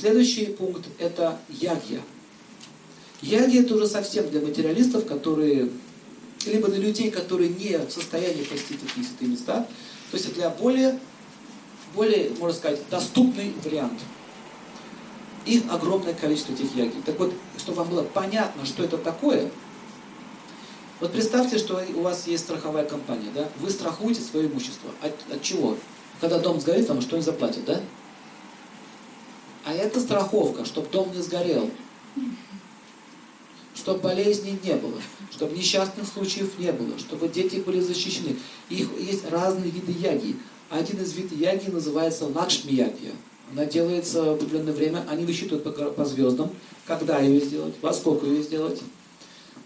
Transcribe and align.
Следующий 0.00 0.46
пункт– 0.46 0.86
это 0.98 1.38
ягья. 1.50 2.00
Ягья– 3.20 3.60
это 3.62 3.74
уже 3.74 3.86
совсем 3.86 4.30
для 4.30 4.40
материалистов, 4.40 5.04
которые, 5.04 5.68
либо 6.46 6.68
для 6.68 6.78
людей, 6.78 7.10
которые 7.10 7.50
не 7.50 7.76
в 7.76 7.90
состоянии 7.90 8.42
посетить 8.42 8.80
такие 8.80 9.06
святые 9.06 9.30
места, 9.30 9.68
то 10.10 10.16
есть 10.16 10.32
для 10.32 10.48
более, 10.48 10.98
более, 11.94 12.30
можно 12.38 12.56
сказать, 12.56 12.80
доступный 12.90 13.52
вариант. 13.62 14.00
Их 15.44 15.64
огромное 15.70 16.14
количество 16.14 16.54
этих 16.54 16.74
ягий. 16.74 17.02
Так 17.04 17.18
вот, 17.18 17.34
чтобы 17.58 17.78
вам 17.78 17.90
было 17.90 18.02
понятно, 18.02 18.64
что 18.64 18.82
это 18.82 18.96
такое, 18.96 19.50
вот 21.00 21.12
представьте, 21.12 21.58
что 21.58 21.84
у 21.94 22.00
вас 22.00 22.26
есть 22.26 22.44
страховая 22.44 22.86
компания, 22.86 23.28
да? 23.34 23.50
Вы 23.58 23.68
страхуете 23.68 24.22
свое 24.22 24.46
имущество. 24.46 24.90
От, 25.02 25.12
от 25.30 25.42
чего? 25.42 25.76
Когда 26.22 26.38
дом 26.38 26.58
сгорит, 26.58 26.88
вам 26.88 27.02
что-нибудь 27.02 27.26
заплатят, 27.26 27.66
да? 27.66 27.82
А 29.70 29.72
это 29.72 30.00
страховка, 30.00 30.64
чтобы 30.64 30.88
дом 30.90 31.12
не 31.14 31.22
сгорел. 31.22 31.70
Чтобы 33.72 34.00
болезней 34.00 34.58
не 34.64 34.74
было, 34.74 35.00
чтобы 35.30 35.56
несчастных 35.56 36.08
случаев 36.08 36.58
не 36.58 36.72
было, 36.72 36.98
чтобы 36.98 37.28
дети 37.28 37.62
были 37.64 37.78
защищены. 37.78 38.36
Их 38.68 38.88
есть 38.98 39.30
разные 39.30 39.70
виды 39.70 39.92
яги. 39.92 40.34
Один 40.70 41.00
из 41.00 41.12
видов 41.12 41.38
яги 41.38 41.70
называется 41.70 42.26
лакшми 42.26 42.72
ягия. 42.72 43.12
Она 43.52 43.64
делается 43.64 44.24
в 44.24 44.30
определенное 44.34 44.72
время, 44.72 45.06
они 45.08 45.24
высчитывают 45.24 45.62
по, 45.62 45.70
по 45.70 46.04
звездам, 46.04 46.50
когда 46.84 47.20
ее 47.20 47.40
сделать, 47.40 47.74
во 47.80 47.92
сколько 47.92 48.26
ее 48.26 48.42
сделать. 48.42 48.80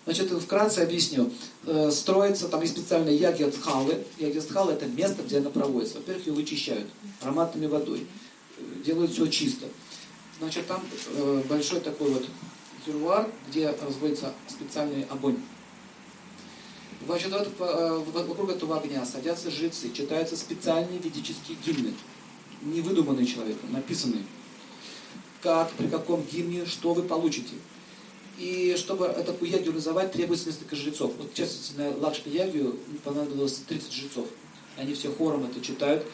Значит, 0.05 0.31
вкратце 0.33 0.81
объясню. 0.81 1.31
Э, 1.65 1.91
строится, 1.91 2.49
там 2.49 2.61
есть 2.61 2.77
специальные 2.77 3.17
ягьядхалы. 3.17 4.05
Ягьядхалы– 4.19 4.73
это 4.75 4.85
место, 4.85 5.23
где 5.23 5.39
она 5.39 5.49
проводится. 5.49 5.97
Во-первых, 5.97 6.27
ее 6.27 6.35
вычищают 6.35 6.89
ароматной 7.23 7.69
водой. 7.69 8.07
Э, 8.59 8.85
делают 8.85 9.13
все 9.13 9.27
чисто. 9.29 9.65
Значит, 10.39 10.67
там 10.67 10.83
э, 11.09 11.43
большой 11.49 11.81
такой 11.81 12.11
вот 12.11 12.27
резервуар, 12.81 13.31
где 13.49 13.71
разводится 13.71 14.35
специальный 14.49 15.05
огонь. 15.05 15.37
Значит, 17.07 17.33
вокруг 17.59 18.51
этого 18.51 18.79
огня 18.79 19.05
садятся 19.05 19.51
жрецы, 19.51 19.93
читаются 19.93 20.37
специальные 20.37 20.99
ведические 20.99 21.59
гимны, 21.65 21.93
не 22.63 22.81
выдуманные 22.81 23.27
человеком, 23.27 23.73
написанные. 23.73 24.25
Как, 25.43 25.71
при 25.73 25.89
каком 25.89 26.25
гимне, 26.25 26.65
что 26.65 26.95
вы 26.95 27.03
получите. 27.03 27.55
И 28.39 28.75
чтобы 28.79 29.07
эту 29.07 29.45
ягью 29.45 29.73
реализовать, 29.73 30.13
требуется 30.13 30.49
несколько 30.49 30.75
жрецов. 30.75 31.13
Вот, 31.19 31.31
в 31.31 31.35
частности, 31.35 31.77
на 31.77 31.91
Лакшми 31.99 32.31
ягью 32.31 32.79
понадобилось 33.05 33.61
30 33.69 33.93
жрецов. 33.93 34.27
Они 34.77 34.95
все 34.95 35.13
хором 35.13 35.45
это 35.45 35.61
читают. 35.61 36.05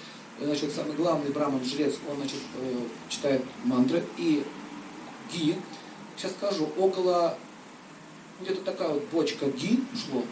Значит, 0.40 0.72
самый 0.72 0.96
главный 0.96 1.30
браман, 1.30 1.62
жрец, 1.64 1.96
он 2.08 2.16
значит, 2.16 2.38
э, 2.58 2.80
читает 3.10 3.44
мантры. 3.64 4.02
И 4.16 4.42
ги, 5.32 5.54
сейчас 6.16 6.32
скажу, 6.32 6.68
около, 6.78 7.36
где-то 8.40 8.62
такая 8.62 8.88
вот 8.88 9.04
бочка 9.12 9.46
ги 9.50 9.84
шло. 9.94 10.24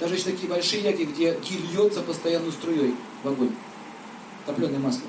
Даже 0.00 0.14
есть 0.14 0.24
такие 0.24 0.48
большие 0.48 0.82
яги, 0.82 1.04
где 1.04 1.38
ги 1.38 1.58
льется 1.58 2.00
постоянной 2.02 2.52
струей 2.52 2.94
в 3.22 3.28
огонь. 3.28 3.54
Топленое 4.46 4.78
масло. 4.78 5.08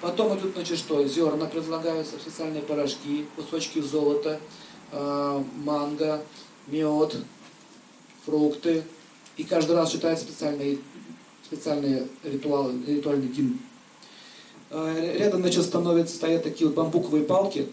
Потом 0.00 0.38
идут, 0.38 0.54
значит, 0.54 0.78
что? 0.78 1.04
Зерна 1.06 1.46
предлагаются, 1.46 2.18
специальные 2.18 2.62
порошки, 2.62 3.26
кусочки 3.34 3.80
золота, 3.80 4.40
э, 4.92 5.44
манго, 5.64 6.22
мед, 6.68 7.16
фрукты. 8.24 8.84
И 9.36 9.44
каждый 9.44 9.74
раз 9.74 9.90
читают 9.90 10.20
специальные, 10.20 10.78
специальные 11.48 12.06
ритуалы, 12.22 12.74
ритуальный 12.86 13.28
гимн. 13.28 13.58
Э, 14.70 15.16
рядом, 15.18 15.40
значит, 15.40 15.64
становятся, 15.64 16.16
стоят 16.16 16.42
такие 16.42 16.68
вот 16.68 16.76
бамбуковые 16.76 17.24
палки, 17.24 17.68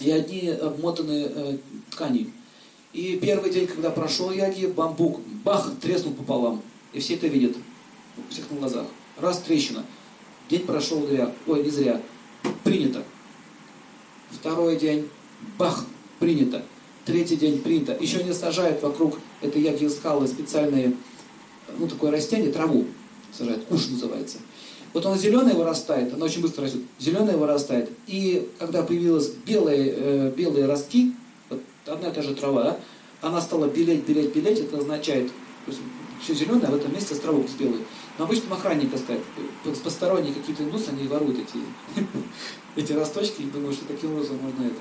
и 0.00 0.10
одни 0.10 0.48
обмотаны 0.48 1.28
э, 1.28 1.58
тканью. 1.90 2.32
И 2.92 3.18
первый 3.22 3.50
день, 3.50 3.66
когда 3.68 3.90
прошел 3.90 4.32
яги, 4.32 4.66
бамбук, 4.66 5.20
бах, 5.44 5.70
треснул 5.80 6.12
пополам. 6.12 6.60
И 6.92 6.98
все 6.98 7.14
это 7.14 7.28
видят, 7.28 7.56
у 8.18 8.32
всех 8.32 8.50
на 8.50 8.58
глазах. 8.58 8.86
Раз 9.18 9.38
трещина. 9.38 9.84
День 10.50 10.66
прошел 10.66 11.06
зря. 11.06 11.32
Ой, 11.46 11.62
не 11.62 11.70
зря. 11.70 12.02
Принято. 12.64 13.02
Второй 14.30 14.76
день, 14.76 15.08
бах, 15.56 15.86
принято. 16.18 16.62
Третий 17.04 17.36
день 17.36 17.60
принято. 17.60 17.96
Еще 17.98 18.22
не 18.24 18.34
сажают 18.34 18.82
вокруг 18.82 19.18
этой 19.40 19.62
яги 19.62 19.86
скалы 19.86 20.26
специальные, 20.26 20.96
ну, 21.78 21.88
такое 21.88 22.10
растение, 22.10 22.52
траву 22.52 22.86
сажают, 23.32 23.64
куш 23.64 23.88
называется. 23.88 24.38
Вот 24.92 25.06
он 25.06 25.16
зеленый 25.16 25.54
вырастает, 25.54 26.12
она 26.12 26.26
очень 26.26 26.42
быстро 26.42 26.64
растет, 26.64 26.82
зеленый 26.98 27.36
вырастает. 27.36 27.90
И 28.06 28.48
когда 28.58 28.82
появились 28.82 29.28
белые, 29.46 29.94
э, 29.96 30.32
белые 30.36 30.66
ростки, 30.66 31.14
вот 31.48 31.62
одна 31.86 32.08
и 32.08 32.12
та 32.12 32.22
же 32.22 32.34
трава, 32.34 32.78
она 33.22 33.40
стала 33.40 33.68
белеть, 33.68 34.06
белеть, 34.06 34.34
белеть, 34.34 34.60
это 34.60 34.78
означает, 34.78 35.28
то 35.64 35.70
есть 35.70 35.80
все 36.22 36.34
зеленое, 36.34 36.68
а 36.68 36.72
в 36.72 36.74
этом 36.74 36.92
месте 36.92 37.14
островок 37.14 37.48
с 37.48 37.54
белый. 37.54 37.80
Но 38.18 38.24
обычно 38.24 38.54
охранника 38.54 38.98
ставят, 38.98 39.22
посторонние 39.82 40.34
какие-то 40.34 40.62
индусы, 40.62 40.90
они 40.90 41.08
воруют 41.08 41.38
эти, 41.38 42.04
эти 42.76 42.92
росточки 42.92 43.42
и 43.42 43.46
думают, 43.46 43.76
что 43.76 43.86
таким 43.86 44.12
образом 44.12 44.36
можно 44.42 44.64
это, 44.64 44.80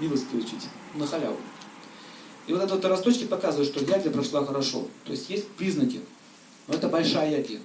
милость 0.00 0.26
получить, 0.26 0.66
на 0.94 1.06
халяву. 1.06 1.36
И 2.46 2.52
вот 2.52 2.62
эти 2.62 2.86
росточки 2.86 3.24
показывают, 3.24 3.68
что 3.68 3.84
ягля 3.84 4.10
прошла 4.10 4.44
хорошо. 4.44 4.86
То 5.04 5.12
есть 5.12 5.28
есть 5.30 5.48
признаки. 5.48 6.00
Но 6.68 6.74
это 6.74 6.88
большая 6.88 7.38
ягля. 7.38 7.60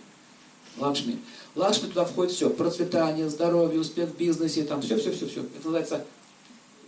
Лакшми. 0.78 1.20
Лакшми 1.56 1.88
туда 1.88 2.06
входит 2.06 2.34
все. 2.34 2.50
Процветание, 2.50 3.30
здоровье, 3.30 3.80
успех 3.80 4.10
в 4.10 4.18
бизнесе, 4.18 4.64
там 4.64 4.82
все, 4.82 4.98
все, 4.98 5.12
все, 5.12 5.28
все. 5.28 5.42
Это 5.42 5.66
называется 5.66 6.06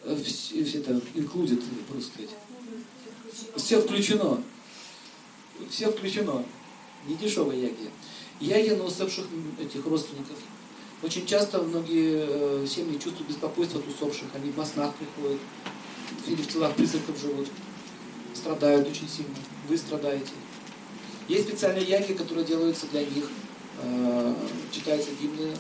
э, 0.04 0.18
все, 0.24 0.64
все 0.64 0.80
это 0.80 0.92
included, 1.16 1.62
просто 1.90 2.12
сказать. 2.14 2.30
Все 3.56 3.82
включено. 3.82 4.42
Все 5.70 5.92
включено. 5.92 6.46
Не 7.08 7.16
дешевая 7.16 7.58
ягия. 7.58 7.92
Ягия 8.40 8.78
на 8.78 8.86
усопших 8.86 9.26
этих 9.60 9.86
родственников. 9.86 10.38
Очень 11.02 11.26
часто 11.26 11.62
многие 11.62 12.26
э, 12.64 12.66
семьи 12.68 12.94
чувствуют 12.94 13.28
беспокойство 13.28 13.80
от 13.80 13.88
усопших. 13.88 14.28
Они 14.34 14.52
в 14.52 14.58
маснах 14.58 14.94
приходят, 14.96 15.40
или 16.28 16.42
в 16.42 16.48
телах 16.48 16.74
призраков 16.76 17.20
живут. 17.20 17.48
Страдают 18.34 18.88
очень 18.88 19.10
сильно. 19.10 19.36
Вы 19.68 19.78
страдаете. 19.78 20.32
Есть 21.28 21.48
специальные 21.48 21.86
яги, 21.86 22.14
которые 22.14 22.46
делаются 22.46 22.86
для 22.88 23.02
них 23.02 23.30
э, 23.82 24.34
читаются 24.72 25.12
гимны, 25.22 25.54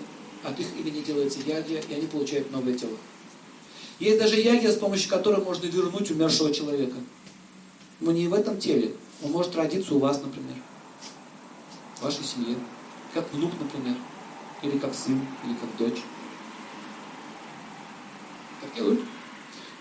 от 0.44 0.59
их 0.59 0.68
имени 0.78 1.01
делается 1.01 1.40
ягия, 1.46 1.81
и 1.88 1.94
они 1.94 2.07
получают 2.07 2.51
новое 2.51 2.74
тело. 2.74 2.97
Есть 4.00 4.19
даже 4.19 4.40
ягия, 4.40 4.72
с 4.72 4.75
помощью 4.75 5.09
которой 5.09 5.41
можно 5.41 5.66
вернуть 5.66 6.12
умершего 6.12 6.53
человека. 6.53 6.96
Но 8.02 8.12
не 8.12 8.28
в 8.28 8.34
этом 8.34 8.59
теле. 8.59 8.94
Он 9.23 9.31
может 9.31 9.56
родиться 9.56 9.96
у 9.96 10.00
вас, 10.00 10.22
например. 10.22 10.56
В 11.96 12.03
вашей 12.03 12.23
семье. 12.25 12.57
Как 13.13 13.31
внук, 13.31 13.52
например. 13.59 13.96
Или 14.62 14.78
как 14.78 14.94
сын, 14.94 15.22
или 15.46 15.53
как 15.53 15.78
дочь. 15.78 16.02
Так 18.62 18.75
делают. 18.75 19.00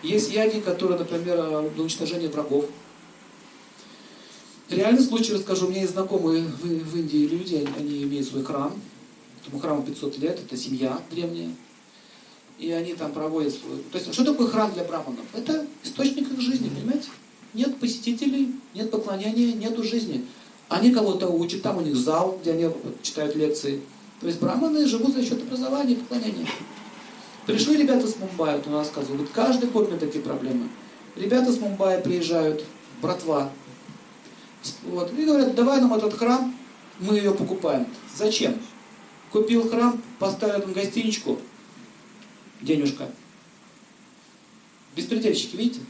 Есть 0.03 0.31
яги, 0.31 0.61
которые, 0.61 0.99
например, 0.99 1.71
для 1.71 1.83
уничтожения 1.83 2.29
врагов. 2.29 2.67
Реальный 4.73 5.03
случай 5.03 5.35
расскажу. 5.35 5.67
У 5.67 5.71
меня 5.71 5.83
есть 5.83 5.93
знакомые 5.93 6.45
в, 6.45 6.65
в 6.65 6.97
Индии 6.97 7.27
люди, 7.27 7.69
они 7.79 8.03
имеют 8.05 8.27
свой 8.27 8.43
храм. 8.43 8.73
Этому 9.43 9.61
храму 9.61 9.83
500 9.83 10.19
лет, 10.19 10.39
это 10.45 10.57
семья 10.57 11.01
древняя. 11.11 11.51
И 12.59 12.71
они 12.71 12.95
там 12.95 13.13
проводят 13.13 13.53
свой... 13.53 13.79
То 13.91 13.99
есть, 13.99 14.13
что 14.15 14.25
такое 14.25 14.47
храм 14.47 14.73
для 14.73 14.85
браманов? 14.85 15.25
Это 15.35 15.67
источник 15.83 16.31
их 16.31 16.41
жизни, 16.41 16.69
понимаете? 16.69 17.09
Нет 17.55 17.77
посетителей, 17.79 18.55
нет 18.75 18.91
поклонения, 18.91 19.53
нету 19.53 19.83
жизни. 19.83 20.25
Они 20.69 20.91
кого-то 20.91 21.29
учат, 21.29 21.63
там 21.63 21.79
у 21.79 21.81
них 21.81 21.97
зал, 21.97 22.39
где 22.41 22.53
они 22.53 22.71
читают 23.03 23.37
лекции. 23.37 23.83
То 24.21 24.29
есть 24.29 24.41
браманы 24.41 24.87
живут 24.87 25.15
за 25.15 25.23
счет 25.23 25.43
образования 25.43 25.95
и 25.95 25.97
поклонения. 25.97 26.47
Пришли 27.47 27.77
ребята 27.77 28.07
с 28.07 28.17
Мумбаи, 28.17 28.57
вот 28.57 28.69
он 28.69 28.75
рассказывал, 28.75 29.19
вот 29.19 29.29
каждый 29.35 29.69
год 29.69 29.93
у 29.93 29.99
такие 29.99 30.23
проблемы. 30.23 30.69
Ребята 31.17 31.53
с 31.53 31.59
Мумбаи 31.59 32.01
приезжают, 32.01 32.65
братва, 33.03 33.51
вот. 34.85 35.13
И 35.17 35.25
говорят, 35.25 35.55
давай 35.55 35.81
нам 35.81 35.95
этот 35.95 36.15
храм, 36.15 36.55
мы 36.99 37.17
ее 37.17 37.35
покупаем. 37.35 37.87
Зачем? 38.15 38.59
Купил 39.31 39.69
храм, 39.69 40.01
поставил 40.19 40.61
там 40.61 40.73
гостиничку, 40.73 41.39
денежка. 42.61 43.09
Беспредельщики, 44.95 45.57
видите? 45.57 45.81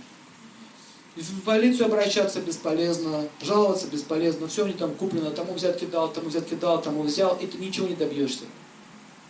В 1.16 1.42
полицию 1.42 1.86
обращаться 1.86 2.40
бесполезно, 2.40 3.28
жаловаться 3.42 3.86
бесполезно, 3.88 4.48
все 4.48 4.66
не 4.66 4.72
там 4.72 4.94
куплено, 4.94 5.30
тому 5.30 5.52
взятки 5.52 5.84
дал, 5.84 6.10
тому 6.10 6.30
взятки 6.30 6.54
дал, 6.54 6.80
тому 6.80 7.02
взял, 7.02 7.36
и 7.36 7.46
ты 7.46 7.58
ничего 7.58 7.86
не 7.86 7.94
добьешься. 7.94 8.44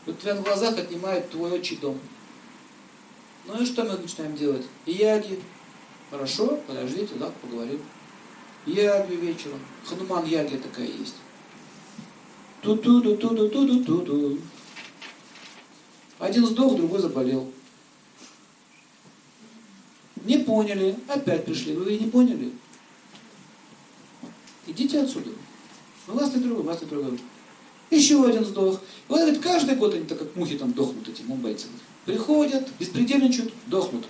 Вот 0.07 0.21
тебя 0.21 0.35
на 0.35 0.43
глазах 0.43 0.79
отнимает 0.79 1.31
твой 1.31 1.53
отчий 1.53 1.77
дом. 1.77 1.99
Ну 3.47 3.61
и 3.61 3.67
что 3.67 3.83
мы 3.83 3.97
начинаем 3.97 4.37
делать? 4.37 4.65
Яги. 4.87 5.41
Хорошо, 6.11 6.61
подождите, 6.67 7.15
да, 7.15 7.33
поговорим. 7.41 7.81
Яги 8.67 9.15
вечером. 9.15 9.59
Хануман 9.85 10.25
яги 10.25 10.57
такая 10.57 10.87
есть. 10.87 11.17
ту 12.63 12.77
ту 12.77 13.01
ту 13.03 13.17
ту 13.17 13.35
ту 13.37 13.49
ту 13.49 13.85
ту 13.85 14.01
ту 14.03 14.39
Один 16.19 16.47
сдох, 16.47 16.77
другой 16.77 17.01
заболел. 17.01 17.51
Не 20.25 20.39
поняли, 20.39 20.97
опять 21.09 21.45
пришли. 21.45 21.75
Вы 21.75 21.99
не 21.99 22.09
поняли? 22.09 22.53
Идите 24.69 25.01
отсюда. 25.01 25.31
Ну, 26.07 26.15
вас 26.15 26.33
не 26.33 26.41
трогаю, 26.41 26.63
вас 26.63 26.81
не 26.81 26.87
трогаю. 26.87 27.19
Еще 27.91 28.25
один 28.25 28.45
сдох. 28.45 28.77
И 28.77 28.79
вот 29.09 29.21
говорит, 29.21 29.43
каждый 29.43 29.75
год 29.75 29.95
они 29.95 30.05
так 30.05 30.21
как 30.21 30.37
мухи 30.37 30.57
там 30.57 30.73
дохнут, 30.73 31.09
эти 31.09 31.23
мумбайцы. 31.23 31.67
Приходят, 32.07 32.69
беспредельничают, 32.79 33.53
дохнут. 33.67 34.07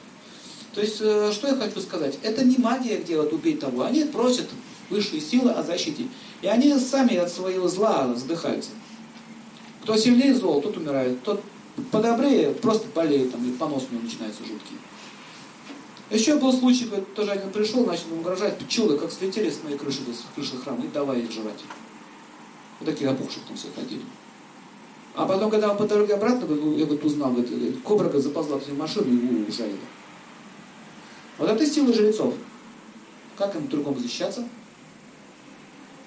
То 0.72 0.80
есть, 0.80 0.98
э, 1.00 1.30
что 1.32 1.48
я 1.48 1.54
хочу 1.54 1.80
сказать? 1.80 2.18
Это 2.22 2.44
не 2.44 2.56
магия, 2.58 2.96
где 2.96 3.18
убей 3.18 3.56
того. 3.56 3.82
Они 3.82 4.04
просят 4.04 4.48
высшие 4.88 5.20
силы 5.20 5.50
о 5.50 5.62
защите. 5.62 6.06
И 6.40 6.46
они 6.46 6.78
сами 6.78 7.16
от 7.16 7.30
своего 7.30 7.68
зла 7.68 8.14
задыхаются. 8.14 8.70
Кто 9.82 9.96
сильнее 9.96 10.34
зол, 10.34 10.62
тот 10.62 10.76
умирает. 10.76 11.22
Тот 11.22 11.42
подобрее 11.90 12.52
просто 12.52 12.86
болеет, 12.94 13.32
там, 13.32 13.46
и 13.48 13.52
понос 13.52 13.86
у 13.90 13.94
него 13.94 14.04
начинается 14.04 14.40
жуткий. 14.40 14.76
Еще 16.10 16.36
был 16.36 16.52
случай, 16.52 16.84
когда 16.84 17.04
тоже 17.14 17.30
один 17.30 17.50
пришел, 17.50 17.86
начал 17.86 18.12
угрожать, 18.12 18.58
пчелы 18.58 18.98
как 18.98 19.10
слетели 19.10 19.50
с 19.50 19.62
моей 19.64 19.78
крыши, 19.78 20.00
с 20.00 20.34
крыши 20.34 20.58
храма, 20.58 20.84
и 20.84 20.88
давай 20.88 21.20
их 21.20 21.32
жрать. 21.32 21.60
Вот 22.78 22.86
такие 22.86 23.10
опухших 23.10 23.44
там 23.44 23.56
все 23.56 23.68
ходили. 23.74 24.02
А 25.14 25.26
потом, 25.26 25.50
когда 25.50 25.70
он 25.70 25.76
по 25.76 25.86
дороге 25.86 26.14
обратно, 26.14 26.46
я 26.76 26.86
вот 26.86 27.04
узнал, 27.04 27.32
говорит, 27.32 27.82
кобра 27.82 28.04
говорит, 28.04 28.24
заползла 28.24 28.58
в 28.58 28.78
машину 28.78 29.06
и 29.08 29.14
его 29.14 29.48
ужалила. 29.48 29.78
Вот 31.38 31.48
это 31.48 31.66
сила 31.66 31.92
жрецов. 31.92 32.34
Как 33.36 33.54
им 33.56 33.68
другому 33.68 33.98
защищаться? 33.98 34.46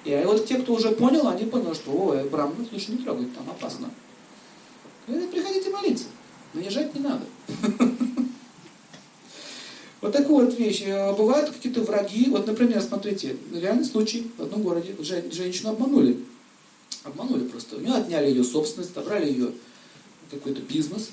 И 0.03 0.23
вот 0.25 0.45
те, 0.45 0.59
кто 0.59 0.73
уже 0.73 0.91
понял, 0.91 1.27
они 1.27 1.45
поняли, 1.45 1.73
что 1.73 1.91
о, 1.91 2.23
брамну 2.29 2.67
лучше 2.71 2.91
не 2.91 2.99
трогать, 2.99 3.33
там 3.35 3.49
опасно. 3.49 3.89
Говорит, 5.07 5.31
приходите 5.31 5.69
молиться. 5.71 6.05
Наезжать 6.53 6.93
не 6.95 7.01
надо. 7.01 7.25
Вот 10.01 10.11
такая 10.11 10.29
вот 10.29 10.53
вещь. 10.59 10.83
Э, 10.85 11.15
бывают 11.15 11.49
какие-то 11.49 11.81
враги. 11.81 12.29
Вот, 12.29 12.45
например, 12.45 12.79
смотрите, 12.79 13.37
реальный 13.51 13.85
случай 13.85 14.29
в 14.37 14.43
одном 14.43 14.61
городе. 14.61 14.95
Женщину 14.99 15.71
обманули. 15.71 16.19
Обманули 17.03 17.47
просто. 17.47 17.77
У 17.77 17.79
нее 17.79 17.95
отняли 17.95 18.29
ее 18.29 18.43
собственность, 18.43 18.91
отобрали 18.91 19.25
ее 19.31 19.51
какой-то 20.29 20.61
бизнес. 20.61 21.09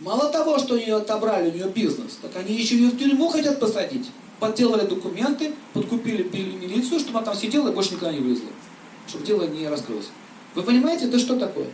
Мало 0.00 0.30
того, 0.30 0.58
что 0.58 0.74
у 0.74 0.96
отобрали 0.96 1.50
у 1.50 1.52
нее 1.52 1.68
бизнес, 1.68 2.18
так 2.20 2.34
они 2.36 2.54
еще 2.54 2.76
ее 2.76 2.90
в 2.90 2.98
тюрьму 2.98 3.28
хотят 3.28 3.60
посадить. 3.60 4.10
Подделали 4.40 4.86
документы, 4.86 5.54
подкупили 5.72 6.24
милицию, 6.32 6.98
чтобы 6.98 7.18
она 7.18 7.26
там 7.26 7.36
сидела 7.36 7.68
и 7.70 7.74
больше 7.74 7.92
никогда 7.94 8.12
не 8.12 8.18
вылезла. 8.18 8.48
Чтобы 9.06 9.24
дело 9.24 9.46
не 9.46 9.68
раскрылось. 9.68 10.08
Вы 10.54 10.62
понимаете, 10.62 11.06
это 11.06 11.18
что 11.18 11.38
такое? 11.38 11.68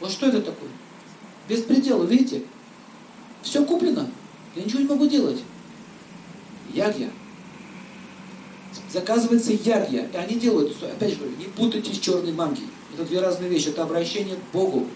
Вот 0.00 0.10
что 0.10 0.26
это 0.26 0.42
такое? 0.42 0.70
Беспредел, 1.48 2.04
видите? 2.04 2.42
Все 3.42 3.64
куплено. 3.64 4.08
Я 4.54 4.64
ничего 4.64 4.80
не 4.80 4.88
могу 4.88 5.06
делать. 5.06 5.40
Ягья. 6.72 7.10
Заказывается 8.92 9.52
ягья. 9.52 10.08
И 10.12 10.16
они 10.16 10.36
делают, 10.36 10.76
опять 10.82 11.10
же 11.10 11.16
говорю, 11.16 11.36
не 11.36 11.44
путайте 11.44 11.94
с 11.94 11.98
черной 11.98 12.32
магией. 12.32 12.68
Это 12.94 13.04
две 13.04 13.20
разные 13.20 13.48
вещи. 13.48 13.68
Это 13.68 13.84
обращение 13.84 14.36
к 14.36 14.52
Богу. 14.52 14.86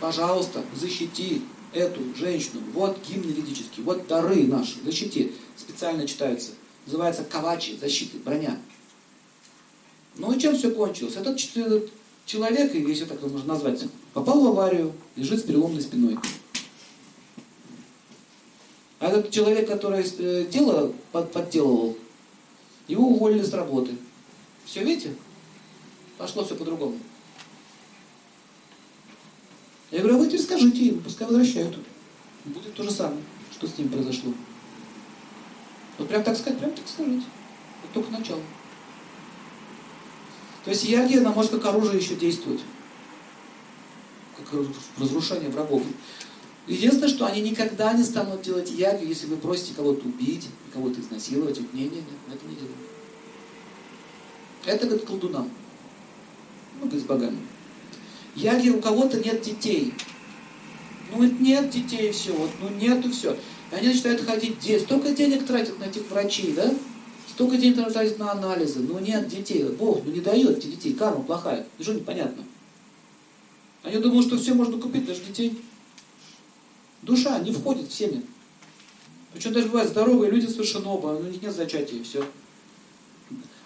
Пожалуйста, 0.00 0.64
защити 0.74 1.42
эту 1.72 2.14
женщину. 2.14 2.60
Вот 2.72 2.98
гимн 3.06 3.30
ведический, 3.30 3.82
вот 3.82 4.06
дары 4.06 4.46
наши. 4.46 4.80
Защити. 4.84 5.32
Специально 5.56 6.06
читаются. 6.06 6.52
Называется 6.86 7.24
кавачи, 7.24 7.76
защиты, 7.80 8.18
броня. 8.18 8.58
Ну 10.16 10.32
и 10.32 10.40
чем 10.40 10.56
все 10.56 10.70
кончилось? 10.70 11.16
Этот 11.16 11.38
человек, 12.26 12.74
если 12.74 13.04
так 13.04 13.20
можно 13.22 13.54
назвать, 13.54 13.84
попал 14.14 14.40
в 14.40 14.46
аварию, 14.48 14.92
лежит 15.16 15.40
с 15.40 15.42
переломной 15.42 15.82
спиной. 15.82 16.18
А 19.00 19.08
этот 19.08 19.30
человек, 19.30 19.68
который 19.68 20.04
э, 20.18 20.46
дело 20.50 20.92
подделывал, 21.12 21.96
его 22.88 23.08
уволили 23.08 23.42
с 23.42 23.52
работы. 23.52 23.92
Все, 24.64 24.82
видите? 24.82 25.14
Пошло 26.16 26.44
все 26.44 26.56
по-другому. 26.56 26.98
Я 29.90 30.00
говорю, 30.00 30.16
а 30.16 30.18
вы 30.18 30.26
теперь 30.26 30.42
скажите 30.42 30.78
им, 30.84 31.02
пускай 31.02 31.26
возвращают. 31.26 31.78
Будет 32.44 32.74
то 32.74 32.82
же 32.82 32.90
самое, 32.90 33.22
что 33.52 33.66
с 33.66 33.78
ним 33.78 33.88
произошло. 33.88 34.32
Вот 35.96 36.08
прям 36.08 36.22
так 36.22 36.36
сказать, 36.36 36.58
прям 36.58 36.72
так 36.72 36.86
скажите. 36.86 37.24
Это 37.82 37.94
только 37.94 38.10
начало. 38.12 38.40
То 40.64 40.70
есть 40.70 40.84
ягия, 40.84 41.20
она 41.20 41.32
может 41.32 41.52
как 41.52 41.64
оружие 41.66 41.98
еще 41.98 42.14
действовать. 42.14 42.60
Как 44.36 44.60
разрушение 44.98 45.48
врагов. 45.48 45.82
Единственное, 46.66 47.08
что 47.08 47.24
они 47.24 47.40
никогда 47.40 47.94
не 47.94 48.04
станут 48.04 48.42
делать 48.42 48.70
ягу, 48.70 49.06
если 49.06 49.26
вы 49.26 49.38
просите 49.38 49.72
кого-то 49.74 50.06
убить, 50.06 50.48
кого-то 50.72 51.00
изнасиловать. 51.00 51.58
Нет, 51.58 51.72
нет, 51.72 51.92
нет, 51.92 52.04
это 52.28 52.46
не 52.46 52.54
делают. 52.56 52.76
Это, 54.66 54.86
говорит, 54.86 55.06
колдунам. 55.06 55.50
Ну, 56.74 56.82
говорит, 56.82 57.02
с 57.02 57.06
богами. 57.06 57.38
Яги, 58.38 58.68
у 58.70 58.80
кого-то 58.80 59.18
нет 59.18 59.42
детей. 59.42 59.92
Ну, 61.12 61.24
нет 61.24 61.70
детей, 61.70 62.12
все, 62.12 62.32
вот, 62.32 62.50
ну, 62.60 62.68
нету, 62.68 63.10
все. 63.10 63.36
И 63.72 63.74
они 63.74 63.88
начинают 63.88 64.20
ходить, 64.20 64.58
где 64.58 64.78
столько 64.78 65.10
денег 65.10 65.44
тратят 65.44 65.78
на 65.80 65.84
этих 65.84 66.08
врачей, 66.08 66.52
да? 66.52 66.72
Столько 67.28 67.56
денег 67.56 67.92
тратят 67.92 68.18
на 68.18 68.30
анализы, 68.30 68.80
ну, 68.80 69.00
нет 69.00 69.26
детей. 69.28 69.64
Бог, 69.64 70.04
ну, 70.04 70.12
не 70.12 70.20
дает 70.20 70.58
эти 70.58 70.68
детей, 70.68 70.92
карма 70.92 71.24
плохая. 71.24 71.66
И 71.78 71.82
что 71.82 71.94
непонятно? 71.94 72.44
Они 73.82 73.96
думают, 73.98 74.26
что 74.26 74.38
все 74.38 74.54
можно 74.54 74.78
купить, 74.78 75.04
даже 75.04 75.24
детей. 75.24 75.60
Душа 77.02 77.38
не 77.40 77.52
входит 77.52 77.88
в 77.88 77.94
семя. 77.94 78.22
Причем 79.32 79.52
даже 79.52 79.66
бывают 79.66 79.90
здоровые 79.90 80.30
люди 80.30 80.46
совершенно 80.46 80.90
оба, 80.90 81.08
у 81.08 81.22
них 81.24 81.42
нет 81.42 81.54
зачатия, 81.54 81.98
и 81.98 82.02
все. 82.04 82.24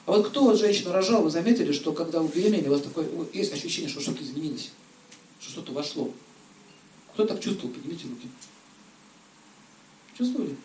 А 0.04 0.12
вот 0.12 0.28
кто 0.28 0.42
вот 0.44 0.58
женщина 0.58 0.92
рожала, 0.92 1.22
вы 1.22 1.30
заметили, 1.30 1.72
что 1.72 1.92
когда 1.92 2.20
вы 2.20 2.28
беременели, 2.28 2.68
у 2.68 2.72
вас 2.72 2.82
такое, 2.82 3.06
есть 3.32 3.52
ощущение, 3.52 3.88
что 3.88 4.00
что-то 4.00 4.22
изменилось, 4.24 4.72
что 5.40 5.52
что-то 5.52 5.72
вошло. 5.72 6.10
Кто 7.14 7.24
так 7.24 7.40
чувствовал? 7.40 7.72
Поднимите 7.72 8.08
руки. 8.08 8.28
Чувствовали? 10.16 10.56